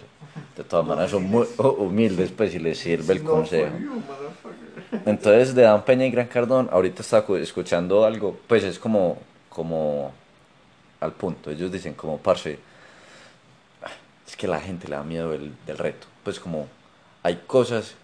De 0.57 0.63
todas 0.63 0.85
maneras 0.85 1.11
son 1.11 1.23
muy 1.23 1.47
humildes, 1.57 2.31
pues, 2.31 2.53
y 2.55 2.59
les 2.59 2.77
sirve 2.77 3.13
el 3.13 3.23
consejo. 3.23 3.75
motherfucker. 3.77 5.07
Entonces, 5.07 5.55
de 5.55 5.63
Dan 5.63 5.83
Peña 5.83 6.05
y 6.05 6.11
Gran 6.11 6.27
Cardón, 6.27 6.69
ahorita 6.71 7.21
cu- 7.23 7.35
escuchando 7.35 8.05
algo, 8.05 8.37
pues 8.47 8.63
es 8.63 8.77
como, 8.79 9.17
como 9.49 10.11
al 10.99 11.11
punto. 11.13 11.49
Ellos 11.51 11.71
dicen 11.71 11.93
como, 11.93 12.17
parce, 12.17 12.59
es 14.27 14.35
que 14.35 14.47
la 14.47 14.59
gente 14.59 14.87
le 14.87 14.95
da 14.95 15.03
miedo 15.03 15.31
del, 15.31 15.51
del 15.65 15.77
reto. 15.77 16.07
Pues 16.23 16.39
como 16.39 16.67
hay 17.23 17.41
cosas 17.47 17.95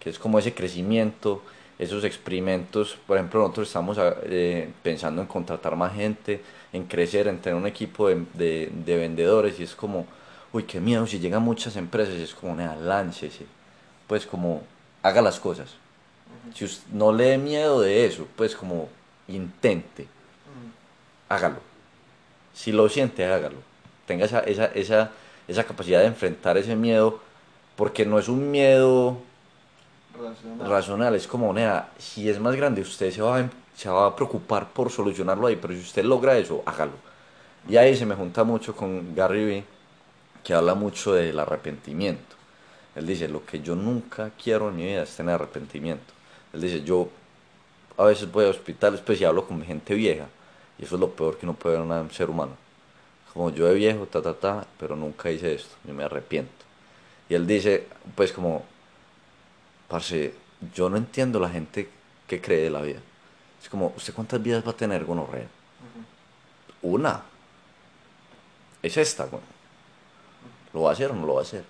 que 0.00 0.10
es 0.10 0.18
como 0.18 0.38
ese 0.38 0.54
crecimiento, 0.54 1.42
esos 1.78 2.04
experimentos. 2.04 2.98
Por 3.06 3.16
ejemplo, 3.16 3.40
nosotros 3.40 3.68
estamos 3.68 3.96
eh, 4.24 4.70
pensando 4.82 5.22
en 5.22 5.28
contratar 5.28 5.76
más 5.76 5.94
gente, 5.94 6.40
en 6.72 6.84
crecer, 6.84 7.28
en 7.28 7.38
tener 7.38 7.56
un 7.58 7.66
equipo 7.66 8.08
de, 8.08 8.24
de, 8.34 8.70
de 8.84 8.96
vendedores 8.96 9.58
y 9.60 9.62
es 9.64 9.74
como, 9.74 10.06
uy, 10.58 10.64
qué 10.64 10.80
miedo, 10.80 11.06
si 11.06 11.20
llegan 11.20 11.42
muchas 11.42 11.76
empresas 11.76 12.14
es 12.14 12.34
como, 12.34 12.54
nada, 12.56 12.74
láncese. 12.76 13.46
Pues 14.08 14.26
como, 14.26 14.62
haga 15.02 15.22
las 15.22 15.38
cosas. 15.38 15.74
Si 16.54 16.64
usted 16.64 16.90
no 16.92 17.12
le 17.12 17.24
dé 17.24 17.38
miedo 17.38 17.80
de 17.80 18.04
eso, 18.06 18.26
pues 18.36 18.56
como 18.56 18.88
intente, 19.28 20.02
Mm. 20.04 21.32
hágalo. 21.32 21.60
Si 22.54 22.72
lo 22.72 22.88
siente, 22.88 23.24
hágalo. 23.24 23.58
Tenga 24.06 24.24
esa, 24.24 24.40
esa, 24.40 24.66
esa, 24.66 25.10
esa 25.46 25.64
capacidad 25.64 26.00
de 26.00 26.06
enfrentar 26.06 26.56
ese 26.56 26.74
miedo, 26.74 27.20
porque 27.76 28.04
no 28.04 28.18
es 28.18 28.28
un 28.28 28.50
miedo 28.50 29.18
Racional. 30.20 30.68
racional, 30.70 31.14
es 31.14 31.26
como, 31.28 31.52
nea, 31.52 31.90
si 31.98 32.28
es 32.28 32.40
más 32.40 32.56
grande, 32.56 32.80
usted 32.80 33.12
se 33.12 33.22
va, 33.22 33.36
a, 33.36 33.40
em- 33.40 33.50
se 33.76 33.88
va 33.88 34.06
a 34.06 34.16
preocupar 34.16 34.68
por 34.70 34.90
solucionarlo 34.90 35.46
ahí, 35.46 35.56
pero 35.56 35.74
si 35.74 35.80
usted 35.80 36.04
logra 36.04 36.36
eso, 36.36 36.62
hágalo. 36.66 36.92
Y 37.68 37.76
ahí 37.76 37.94
se 37.94 38.06
me 38.06 38.14
junta 38.16 38.42
mucho 38.42 38.74
con 38.74 39.14
Gary 39.14 39.44
Vee, 39.44 39.64
que 40.42 40.54
habla 40.54 40.74
mucho 40.74 41.12
del 41.12 41.38
arrepentimiento. 41.38 42.36
Él 42.94 43.06
dice, 43.06 43.28
lo 43.28 43.44
que 43.44 43.60
yo 43.60 43.76
nunca 43.76 44.30
quiero 44.42 44.68
en 44.68 44.76
mi 44.76 44.86
vida 44.86 45.02
es 45.02 45.14
tener 45.16 45.34
arrepentimiento. 45.34 46.12
Él 46.52 46.60
dice, 46.60 46.82
yo 46.82 47.08
a 47.96 48.04
veces 48.04 48.30
voy 48.30 48.46
a 48.46 48.48
hospitales, 48.48 49.00
pues 49.00 49.20
y 49.20 49.24
hablo 49.24 49.46
con 49.46 49.62
gente 49.62 49.94
vieja, 49.94 50.26
y 50.78 50.84
eso 50.84 50.94
es 50.94 51.00
lo 51.00 51.10
peor 51.10 51.36
que 51.36 51.46
uno 51.46 51.54
puede 51.54 51.76
ver 51.76 51.84
en 51.84 51.92
un 51.92 52.10
ser 52.10 52.30
humano. 52.30 52.52
Como 53.32 53.50
yo 53.50 53.66
de 53.66 53.74
viejo, 53.74 54.06
ta, 54.06 54.22
ta, 54.22 54.34
ta, 54.34 54.66
pero 54.78 54.96
nunca 54.96 55.30
hice 55.30 55.54
esto, 55.54 55.74
yo 55.84 55.94
me 55.94 56.04
arrepiento. 56.04 56.52
Y 57.28 57.34
él 57.34 57.46
dice, 57.46 57.86
pues 58.14 58.32
como, 58.32 58.64
parce, 59.88 60.34
yo 60.74 60.88
no 60.88 60.96
entiendo 60.96 61.38
la 61.38 61.50
gente 61.50 61.88
que 62.26 62.40
cree 62.40 62.62
de 62.62 62.70
la 62.70 62.82
vida. 62.82 63.00
Es 63.62 63.68
como, 63.68 63.92
¿usted 63.96 64.14
cuántas 64.14 64.42
vidas 64.42 64.66
va 64.66 64.70
a 64.70 64.76
tener 64.76 65.04
gonorrea? 65.04 65.46
Una. 66.82 67.22
Es 68.82 68.96
esta, 68.96 69.24
güey. 69.24 69.42
¿Lo 70.72 70.82
va 70.82 70.90
a 70.90 70.92
hacer 70.92 71.10
o 71.10 71.14
no 71.14 71.26
lo 71.26 71.34
va 71.34 71.40
a 71.40 71.42
hacer? 71.42 71.64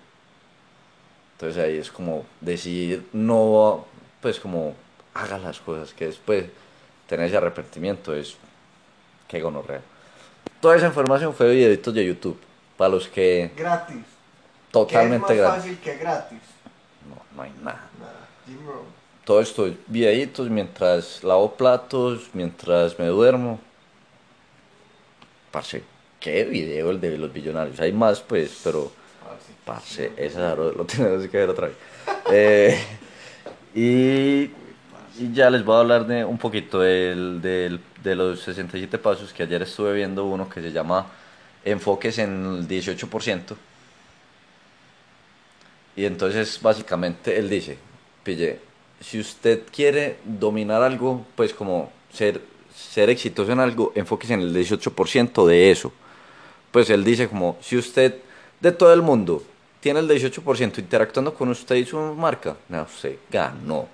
Entonces 1.33 1.63
ahí 1.63 1.77
es 1.77 1.89
como 1.89 2.25
decidir 2.41 3.07
no, 3.13 3.85
pues 4.21 4.39
como 4.39 4.75
haga 5.13 5.37
las 5.37 5.59
cosas, 5.59 5.93
que 5.93 6.07
después 6.07 6.45
tener 7.07 7.27
ese 7.27 7.37
arrepentimiento 7.37 8.13
es 8.13 8.35
que 9.27 9.41
gonorrea. 9.41 9.81
Toda 10.61 10.75
esa 10.75 10.87
información 10.87 11.33
fue 11.33 11.47
de 11.47 11.55
videitos 11.55 11.93
de 11.93 12.05
YouTube, 12.05 12.39
para 12.77 12.89
los 12.89 13.07
que 13.07 13.51
Gratis. 13.55 14.03
totalmente 14.71 15.27
¿Qué 15.27 15.33
es 15.33 15.39
más 15.39 15.47
gratis. 15.47 15.63
fácil 15.63 15.79
que 15.79 15.97
gratis? 15.97 16.39
No, 17.07 17.35
no 17.35 17.43
hay 17.43 17.53
nada. 17.61 17.87
Todo 19.23 19.41
esto 19.41 19.67
es 19.67 19.75
videitos 19.87 20.49
mientras 20.49 21.23
lavo 21.23 21.53
platos, 21.53 22.29
mientras 22.33 22.97
me 22.97 23.05
duermo. 23.05 23.59
Parce, 25.51 25.83
qué 26.19 26.43
video 26.45 26.91
el 26.91 26.99
de 27.01 27.17
los 27.17 27.31
billonarios. 27.31 27.79
Hay 27.79 27.91
más, 27.91 28.21
pues, 28.21 28.59
pero, 28.63 28.91
Parce. 29.65 30.09
parce, 30.09 30.11
esa 30.17 30.55
lo, 30.55 30.71
lo 30.71 30.85
tenemos 30.85 31.27
que 31.27 31.37
ver 31.37 31.49
otra 31.49 31.67
vez. 31.67 31.75
Eh, 32.31 32.79
y, 33.75 34.51
y 35.23 35.33
ya 35.33 35.49
les 35.49 35.63
voy 35.63 35.75
a 35.75 35.79
hablar 35.79 36.05
de 36.07 36.25
un 36.25 36.37
poquito 36.37 36.79
del, 36.81 37.41
del- 37.41 37.79
de 38.03 38.15
los 38.15 38.39
67 38.41 38.97
pasos 38.97 39.33
que 39.33 39.43
ayer 39.43 39.61
estuve 39.61 39.93
viendo 39.93 40.23
uno 40.25 40.47
que 40.49 40.61
se 40.61 40.71
llama 40.71 41.05
Enfoques 41.65 42.17
en 42.19 42.45
el 42.59 42.67
18%. 42.67 43.55
Y 45.95 46.05
entonces 46.05 46.59
básicamente 46.61 47.37
él 47.37 47.49
dice, 47.49 47.77
pille, 48.23 48.59
si 49.01 49.19
usted 49.19 49.63
quiere 49.73 50.17
dominar 50.23 50.81
algo, 50.81 51.25
pues 51.35 51.53
como 51.53 51.91
ser, 52.13 52.41
ser 52.73 53.09
exitoso 53.09 53.51
en 53.51 53.59
algo, 53.59 53.91
enfóquese 53.95 54.33
en 54.33 54.41
el 54.41 54.53
18% 54.55 55.45
de 55.45 55.71
eso. 55.71 55.91
Pues 56.71 56.89
él 56.89 57.03
dice 57.03 57.27
como, 57.27 57.57
si 57.61 57.77
usted 57.77 58.15
de 58.59 58.71
todo 58.71 58.93
el 58.93 59.01
mundo 59.01 59.43
tiene 59.79 59.99
el 59.99 60.09
18% 60.09 60.79
interactuando 60.79 61.33
con 61.33 61.49
usted 61.49 61.75
y 61.75 61.85
su 61.85 61.97
marca, 61.97 62.55
no, 62.67 62.83
usted 62.83 63.17
ganó. 63.31 63.87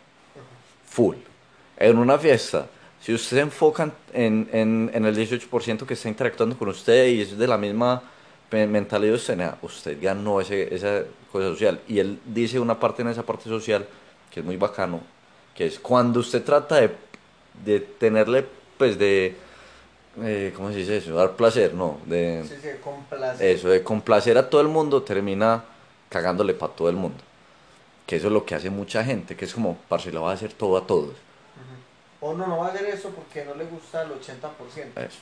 Full. 0.89 1.15
En 1.77 1.97
una 1.97 2.17
fiesta, 2.17 2.67
si 3.01 3.13
usted 3.13 3.37
se 3.37 3.41
enfoca 3.41 3.91
en, 4.13 4.49
en, 4.51 4.89
en 4.93 5.05
el 5.05 5.15
18% 5.15 5.85
que 5.85 5.93
está 5.93 6.09
interactuando 6.09 6.57
con 6.57 6.69
usted 6.69 7.07
y 7.07 7.21
es 7.21 7.37
de 7.37 7.47
la 7.47 7.57
misma 7.57 8.01
mentalidad 8.51 9.11
de 9.11 9.17
usted, 9.17 9.35
nada, 9.35 9.57
usted 9.61 9.97
ganó 10.01 10.39
ese, 10.39 10.73
esa 10.73 11.03
cosa 11.31 11.49
social. 11.49 11.81
Y 11.87 11.99
él 11.99 12.19
dice 12.25 12.59
una 12.59 12.79
parte 12.79 13.01
en 13.01 13.09
esa 13.09 13.23
parte 13.23 13.49
social 13.49 13.85
que 14.31 14.39
es 14.39 14.45
muy 14.45 14.57
bacano, 14.57 15.01
que 15.53 15.65
es 15.65 15.79
cuando 15.79 16.19
usted 16.19 16.43
trata 16.43 16.75
de, 16.77 16.91
de 17.63 17.79
tenerle, 17.79 18.45
pues 18.77 18.97
de, 18.97 19.35
eh, 20.21 20.53
¿cómo 20.55 20.71
se 20.71 20.77
dice 20.77 20.97
eso? 20.97 21.13
Dar 21.13 21.35
placer, 21.35 21.73
no, 21.73 21.99
de... 22.05 22.43
Sí, 22.47 22.55
sí, 22.61 22.69
con 22.83 23.03
placer. 23.05 23.47
Eso 23.47 23.69
de 23.69 23.83
complacer 23.83 24.37
a 24.37 24.49
todo 24.49 24.61
el 24.61 24.67
mundo 24.67 25.03
termina 25.03 25.63
cagándole 26.09 26.53
para 26.53 26.73
todo 26.73 26.89
el 26.89 26.95
mundo. 26.95 27.17
Que 28.05 28.17
eso 28.17 28.27
es 28.27 28.33
lo 28.33 28.45
que 28.45 28.55
hace 28.55 28.69
mucha 28.69 29.03
gente, 29.03 29.35
que 29.35 29.45
es 29.45 29.53
como, 29.53 29.77
parce, 29.89 30.11
le 30.11 30.19
va 30.19 30.31
a 30.31 30.33
hacer 30.33 30.53
todo 30.53 30.77
a 30.77 30.85
todos. 30.85 31.15
O 32.21 32.33
no, 32.33 32.47
no 32.47 32.59
va 32.59 32.67
a 32.67 32.69
hacer 32.69 32.85
eso 32.85 33.09
porque 33.09 33.45
no 33.45 33.53
le 33.55 33.65
gusta 33.65 34.03
el 34.03 34.09
80%. 34.09 34.13
Eso. 34.95 35.19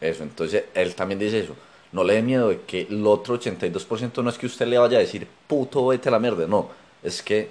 Eso, 0.00 0.22
entonces 0.22 0.64
él 0.74 0.94
también 0.94 1.18
dice 1.18 1.40
eso. 1.40 1.54
No 1.92 2.04
le 2.04 2.14
dé 2.14 2.22
miedo 2.22 2.48
de 2.48 2.60
que 2.62 2.82
el 2.82 3.06
otro 3.06 3.38
82% 3.38 4.22
no 4.22 4.30
es 4.30 4.38
que 4.38 4.46
usted 4.46 4.66
le 4.66 4.78
vaya 4.78 4.98
a 4.98 5.00
decir, 5.00 5.26
puto, 5.46 5.86
vete 5.86 6.08
a 6.08 6.12
la 6.12 6.18
mierda. 6.18 6.46
No, 6.46 6.68
es 7.02 7.22
que 7.22 7.50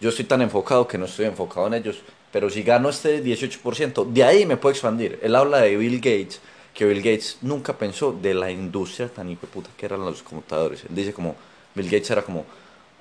yo 0.00 0.08
estoy 0.08 0.24
tan 0.24 0.42
enfocado 0.42 0.86
que 0.86 0.98
no 0.98 1.06
estoy 1.06 1.26
enfocado 1.26 1.66
en 1.66 1.74
ellos. 1.74 1.98
Pero 2.32 2.48
si 2.50 2.62
gano 2.62 2.88
este 2.88 3.22
18%, 3.22 4.06
de 4.06 4.24
ahí 4.24 4.46
me 4.46 4.56
puedo 4.56 4.72
expandir. 4.72 5.18
Él 5.22 5.34
habla 5.36 5.60
de 5.60 5.76
Bill 5.76 5.96
Gates, 5.98 6.40
que 6.74 6.86
Bill 6.86 6.98
Gates 7.02 7.38
nunca 7.42 7.76
pensó 7.76 8.12
de 8.12 8.32
la 8.34 8.50
industria 8.50 9.08
tan 9.08 9.28
hijo 9.28 9.46
puta 9.46 9.68
que 9.76 9.84
eran 9.86 10.00
los 10.00 10.22
computadores. 10.22 10.84
Él 10.84 10.94
dice 10.94 11.12
como, 11.12 11.36
Bill 11.74 11.86
Gates 11.90 12.10
era 12.10 12.22
como, 12.22 12.46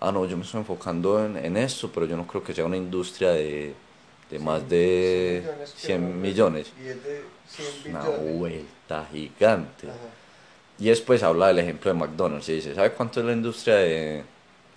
ah, 0.02 0.12
no, 0.12 0.26
yo 0.26 0.36
me 0.36 0.44
estoy 0.44 0.60
enfocando 0.60 1.24
en, 1.26 1.38
en 1.38 1.56
esto, 1.58 1.90
pero 1.94 2.06
yo 2.06 2.18
no 2.18 2.28
creo 2.28 2.44
que 2.44 2.54
sea 2.54 2.66
una 2.66 2.76
industria 2.76 3.30
de, 3.32 3.74
de 4.30 4.40
más 4.40 4.68
de 4.68 5.44
100 5.78 6.22
millones. 6.22 6.74
Y 6.84 6.90
es 6.90 7.04
de 7.04 7.22
100 7.48 7.96
Una 7.96 8.04
billones. 8.04 8.34
vuelta 8.38 9.08
gigante. 9.12 9.88
Ajá. 9.88 9.98
Y 10.78 10.86
después 10.86 11.22
habla 11.24 11.48
del 11.48 11.60
ejemplo 11.60 11.94
de 11.94 11.98
McDonald's 12.00 12.50
y 12.50 12.54
dice, 12.56 12.76
¿sabe 12.76 12.92
cuánto 12.92 13.20
es 13.22 13.26
la 13.28 13.34
industria 13.34 13.76
de, 13.76 14.24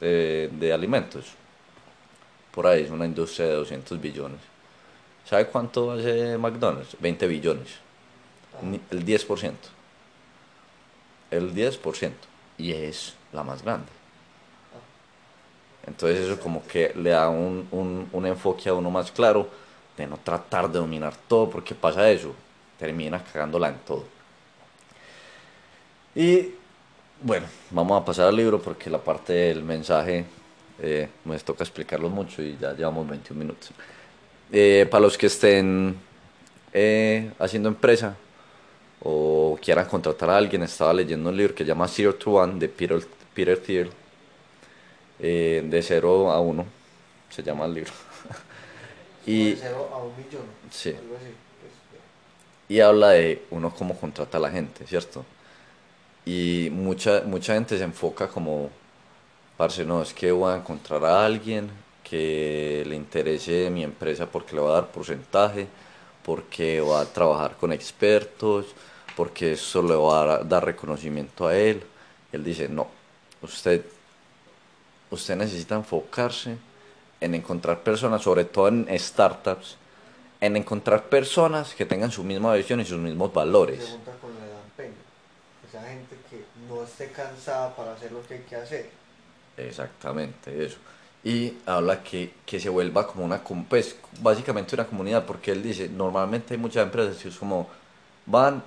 de, 0.00 0.50
de 0.52 0.72
alimentos? 0.72 1.32
Por 2.54 2.66
ahí 2.66 2.82
es 2.82 2.90
una 2.90 3.04
industria 3.04 3.46
de 3.46 3.54
200 3.54 4.00
billones. 4.00 4.38
¿Sabe 5.28 5.46
cuánto 5.46 5.90
hace 5.90 6.38
McDonald's? 6.38 6.96
20 7.00 7.26
billones. 7.26 7.68
El 8.90 9.04
10%. 9.04 9.52
El 11.30 11.54
10%. 11.54 12.12
Y 12.58 12.72
es 12.72 13.14
la 13.32 13.42
más 13.42 13.62
grande. 13.62 13.88
Entonces 15.86 16.20
eso 16.20 16.40
como 16.40 16.64
que 16.66 16.92
le 16.94 17.10
da 17.10 17.28
un, 17.28 17.66
un, 17.72 18.08
un 18.12 18.26
enfoque 18.26 18.68
a 18.68 18.74
uno 18.74 18.90
más 18.90 19.10
claro 19.10 19.48
de 19.96 20.06
no 20.06 20.16
tratar 20.18 20.70
de 20.70 20.78
dominar 20.78 21.14
todo, 21.28 21.50
porque 21.50 21.74
pasa 21.74 22.08
eso, 22.10 22.34
termina 22.78 23.22
cagándola 23.22 23.68
en 23.68 23.78
todo. 23.78 24.04
Y 26.14 26.54
bueno, 27.20 27.46
vamos 27.70 28.00
a 28.00 28.04
pasar 28.04 28.28
al 28.28 28.36
libro 28.36 28.60
porque 28.60 28.88
la 28.88 28.98
parte 28.98 29.32
del 29.32 29.62
mensaje 29.62 30.24
eh, 30.80 31.08
me 31.24 31.38
toca 31.38 31.64
explicarlo 31.64 32.08
mucho 32.08 32.42
y 32.42 32.56
ya 32.60 32.72
llevamos 32.72 33.08
21 33.08 33.38
minutos. 33.38 33.70
Eh, 34.52 34.86
para 34.90 35.02
los 35.02 35.16
que 35.16 35.26
estén 35.26 35.96
eh, 36.72 37.30
haciendo 37.38 37.68
empresa 37.68 38.16
o 39.00 39.58
quieran 39.62 39.86
contratar 39.86 40.30
a 40.30 40.36
alguien, 40.36 40.62
estaba 40.62 40.92
leyendo 40.92 41.30
un 41.30 41.36
libro 41.36 41.54
que 41.54 41.64
se 41.64 41.68
llama 41.68 41.86
Zero 41.88 42.14
to 42.14 42.32
One 42.32 42.58
de 42.58 42.68
Peter, 42.68 43.00
Peter 43.34 43.58
Thiel, 43.58 43.90
eh, 45.18 45.62
de 45.64 45.82
0 45.82 46.30
a 46.30 46.40
1, 46.40 46.66
se 47.30 47.42
llama 47.42 47.66
el 47.66 47.74
libro. 47.74 47.92
y, 49.26 49.50
De 49.50 49.56
cero 49.56 49.90
a 49.92 49.98
un 49.98 50.16
millón. 50.16 50.42
Sí. 50.70 50.90
Algo 50.90 51.16
así. 51.16 51.26
pues, 51.60 51.72
y 52.68 52.80
habla 52.80 53.10
de 53.10 53.42
uno 53.50 53.74
cómo 53.74 53.98
contrata 53.98 54.38
a 54.38 54.40
la 54.40 54.50
gente, 54.50 54.86
¿cierto? 54.86 55.24
Y 56.24 56.68
mucha, 56.72 57.22
mucha 57.26 57.54
gente 57.54 57.76
se 57.76 57.84
enfoca 57.84 58.28
como, 58.28 58.70
parce, 59.56 59.84
no, 59.84 60.02
es 60.02 60.12
que 60.12 60.32
voy 60.32 60.52
a 60.52 60.56
encontrar 60.56 61.04
a 61.04 61.24
alguien 61.24 61.70
que 62.02 62.84
le 62.86 62.96
interese 62.96 63.70
mi 63.70 63.82
empresa 63.82 64.26
porque 64.26 64.54
le 64.54 64.62
va 64.62 64.70
a 64.70 64.74
dar 64.74 64.88
porcentaje, 64.88 65.66
porque 66.24 66.80
va 66.80 67.00
a 67.00 67.06
trabajar 67.06 67.56
con 67.56 67.72
expertos, 67.72 68.66
porque 69.16 69.52
eso 69.52 69.82
le 69.82 69.94
va 69.94 70.22
a 70.22 70.38
dar- 70.44 70.64
reconocimiento 70.64 71.46
a 71.46 71.56
él. 71.56 71.82
Él 72.32 72.42
dice, 72.42 72.68
no, 72.68 72.88
usted, 73.42 73.84
usted 75.10 75.36
necesita 75.36 75.74
enfocarse 75.76 76.56
en 77.20 77.34
encontrar 77.34 77.82
personas, 77.82 78.22
sobre 78.22 78.44
todo 78.44 78.68
en 78.68 78.86
startups, 78.98 79.76
en 80.40 80.56
encontrar 80.56 81.04
personas 81.04 81.74
que 81.74 81.86
tengan 81.86 82.10
su 82.10 82.24
misma 82.24 82.54
visión 82.54 82.80
y 82.80 82.84
sus 82.84 82.98
mismos 82.98 83.32
valores. 83.32 83.96
Esa 85.68 85.82
gente 85.88 86.16
que 86.30 86.44
no 86.68 86.84
esté 86.84 87.10
cansada 87.10 87.74
para 87.74 87.94
hacer 87.94 88.12
lo 88.12 88.22
que 88.26 88.34
hay 88.34 88.40
que 88.40 88.56
hacer. 88.56 89.03
Exactamente, 89.56 90.64
eso. 90.64 90.78
Y 91.22 91.58
habla 91.66 92.02
que, 92.02 92.34
que 92.44 92.60
se 92.60 92.68
vuelva 92.68 93.06
como 93.06 93.24
una, 93.24 93.42
pues 93.68 93.96
básicamente 94.20 94.74
una 94.74 94.86
comunidad, 94.86 95.24
porque 95.26 95.52
él 95.52 95.62
dice, 95.62 95.88
normalmente 95.88 96.54
hay 96.54 96.60
muchas 96.60 96.84
empresas 96.84 97.16
que 97.22 97.28
es 97.28 97.36
como 97.36 97.68
van 98.26 98.62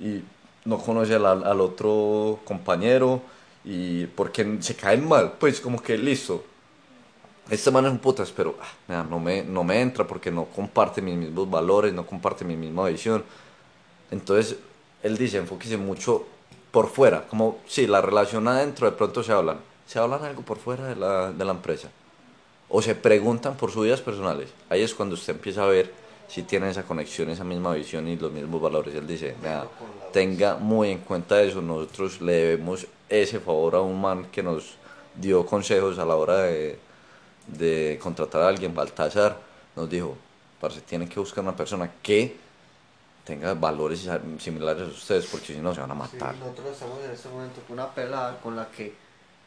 y 0.00 0.22
no 0.64 0.78
conocen 0.78 1.24
al, 1.24 1.44
al 1.44 1.60
otro 1.60 2.40
compañero 2.44 3.22
y 3.64 4.06
porque 4.08 4.58
se 4.60 4.76
caen 4.76 5.08
mal, 5.08 5.34
pues 5.38 5.60
como 5.60 5.82
que 5.82 5.98
listo. 5.98 6.44
Este 7.48 7.70
man 7.70 7.86
es 7.86 7.92
un 7.92 7.98
putas, 7.98 8.32
pero 8.32 8.56
ah, 8.88 9.06
no, 9.08 9.20
me, 9.20 9.42
no 9.44 9.62
me 9.62 9.80
entra 9.80 10.04
porque 10.06 10.30
no 10.32 10.46
comparte 10.46 11.00
mis 11.00 11.16
mismos 11.16 11.48
valores, 11.48 11.92
no 11.94 12.04
comparte 12.04 12.44
mi 12.44 12.56
misma 12.56 12.88
visión. 12.88 13.22
Entonces, 14.10 14.56
él 15.02 15.16
dice, 15.18 15.38
enfóquese 15.38 15.76
mucho 15.76 16.26
por 16.72 16.88
fuera, 16.88 17.26
como 17.28 17.58
si 17.66 17.86
la 17.86 18.00
relación 18.02 18.48
adentro 18.48 18.90
de 18.90 18.96
pronto 18.96 19.22
se 19.22 19.32
hablan, 19.32 19.58
se 19.86 19.98
hablan 19.98 20.24
algo 20.24 20.42
por 20.42 20.58
fuera 20.58 20.86
de 20.86 20.96
la, 20.96 21.32
de 21.32 21.44
la 21.44 21.52
empresa, 21.52 21.88
o 22.68 22.82
se 22.82 22.94
preguntan 22.94 23.56
por 23.56 23.70
sus 23.70 23.84
vidas 23.84 24.00
personales. 24.00 24.48
Ahí 24.68 24.82
es 24.82 24.94
cuando 24.94 25.14
usted 25.14 25.34
empieza 25.34 25.62
a 25.62 25.66
ver 25.66 25.92
si 26.28 26.42
tienen 26.42 26.70
esa 26.70 26.82
conexión, 26.82 27.30
esa 27.30 27.44
misma 27.44 27.72
visión 27.74 28.08
y 28.08 28.16
los 28.16 28.32
mismos 28.32 28.60
valores. 28.60 28.94
Él 28.94 29.06
dice, 29.06 29.36
nada, 29.42 29.68
tenga 30.12 30.56
muy 30.56 30.90
en 30.90 30.98
cuenta 30.98 31.40
eso, 31.40 31.62
nosotros 31.62 32.20
le 32.20 32.32
debemos 32.32 32.86
ese 33.08 33.38
favor 33.38 33.76
a 33.76 33.80
un 33.80 34.00
man 34.00 34.26
que 34.32 34.42
nos 34.42 34.74
dio 35.14 35.46
consejos 35.46 35.98
a 36.00 36.04
la 36.04 36.16
hora 36.16 36.38
de, 36.42 36.78
de 37.46 37.98
contratar 38.02 38.42
a 38.42 38.48
alguien, 38.48 38.74
Baltasar, 38.74 39.38
nos 39.76 39.88
dijo, 39.88 40.16
parce, 40.60 40.80
tienen 40.80 41.08
que 41.08 41.20
buscar 41.20 41.44
una 41.44 41.54
persona 41.54 41.88
que 42.02 42.36
tenga 43.24 43.54
valores 43.54 44.08
similares 44.40 44.82
a 44.82 44.86
ustedes, 44.86 45.26
porque 45.26 45.46
si 45.54 45.58
no 45.60 45.72
se 45.74 45.80
van 45.80 45.90
a 45.92 45.94
Sí, 46.08 46.16
matar. 46.16 46.34
nosotros 46.36 46.72
estamos 46.72 46.98
en 47.04 47.10
este 47.12 47.28
momento 47.28 47.60
con 47.68 47.74
una 47.78 47.94
pelada 47.94 48.38
con 48.40 48.56
la 48.56 48.66
que 48.68 48.94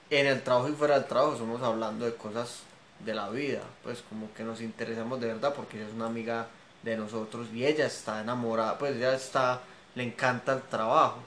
en 0.09 0.27
el 0.27 0.41
trabajo 0.41 0.69
y 0.69 0.73
fuera 0.73 0.95
del 0.95 1.05
trabajo 1.05 1.33
estamos 1.33 1.61
hablando 1.61 2.05
de 2.05 2.15
cosas 2.15 2.63
de 3.03 3.13
la 3.13 3.29
vida, 3.29 3.61
pues 3.83 4.03
como 4.09 4.33
que 4.33 4.43
nos 4.43 4.61
interesamos 4.61 5.19
de 5.21 5.27
verdad 5.27 5.53
porque 5.55 5.77
ella 5.77 5.87
es 5.87 5.93
una 5.93 6.07
amiga 6.07 6.47
de 6.83 6.97
nosotros 6.97 7.47
y 7.53 7.65
ella 7.65 7.85
está 7.85 8.21
enamorada, 8.21 8.77
pues 8.77 8.95
ella 8.95 9.13
está, 9.13 9.61
le 9.95 10.03
encanta 10.03 10.53
el 10.53 10.61
trabajo, 10.63 11.19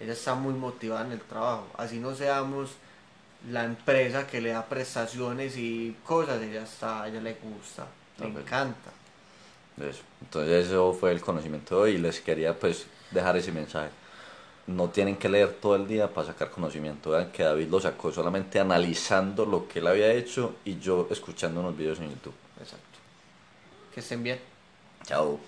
ella 0.00 0.12
está 0.12 0.34
muy 0.34 0.54
motivada 0.54 1.06
en 1.06 1.12
el 1.12 1.20
trabajo, 1.20 1.66
así 1.76 1.98
no 1.98 2.14
seamos 2.14 2.70
la 3.50 3.64
empresa 3.64 4.26
que 4.26 4.40
le 4.40 4.50
da 4.50 4.64
prestaciones 4.64 5.56
y 5.56 5.96
cosas, 6.04 6.42
ella 6.42 6.62
está, 6.62 7.06
ella 7.08 7.20
le 7.20 7.34
gusta, 7.34 7.86
le 8.18 8.26
encanta. 8.26 8.90
Eso. 9.78 10.02
Entonces 10.20 10.66
eso 10.66 10.92
fue 10.92 11.12
el 11.12 11.20
conocimiento 11.20 11.76
de 11.76 11.80
hoy 11.82 11.90
y 11.92 11.98
les 11.98 12.20
quería 12.20 12.58
pues 12.58 12.86
dejar 13.10 13.36
ese 13.36 13.50
mensaje. 13.50 13.90
No 14.70 14.88
tienen 14.88 15.16
que 15.16 15.28
leer 15.28 15.54
todo 15.54 15.74
el 15.74 15.88
día 15.88 16.12
para 16.12 16.28
sacar 16.28 16.50
conocimiento. 16.50 17.10
Vean 17.10 17.32
que 17.32 17.42
David 17.42 17.68
lo 17.68 17.80
sacó 17.80 18.12
solamente 18.12 18.60
analizando 18.60 19.44
lo 19.44 19.66
que 19.66 19.80
él 19.80 19.86
había 19.88 20.12
hecho 20.12 20.56
y 20.64 20.78
yo 20.78 21.08
escuchando 21.10 21.60
unos 21.60 21.76
videos 21.76 21.98
en 21.98 22.10
YouTube. 22.10 22.34
Exacto. 22.58 22.98
Que 23.92 24.00
estén 24.00 24.22
bien. 24.22 24.38
Chao. 25.04 25.40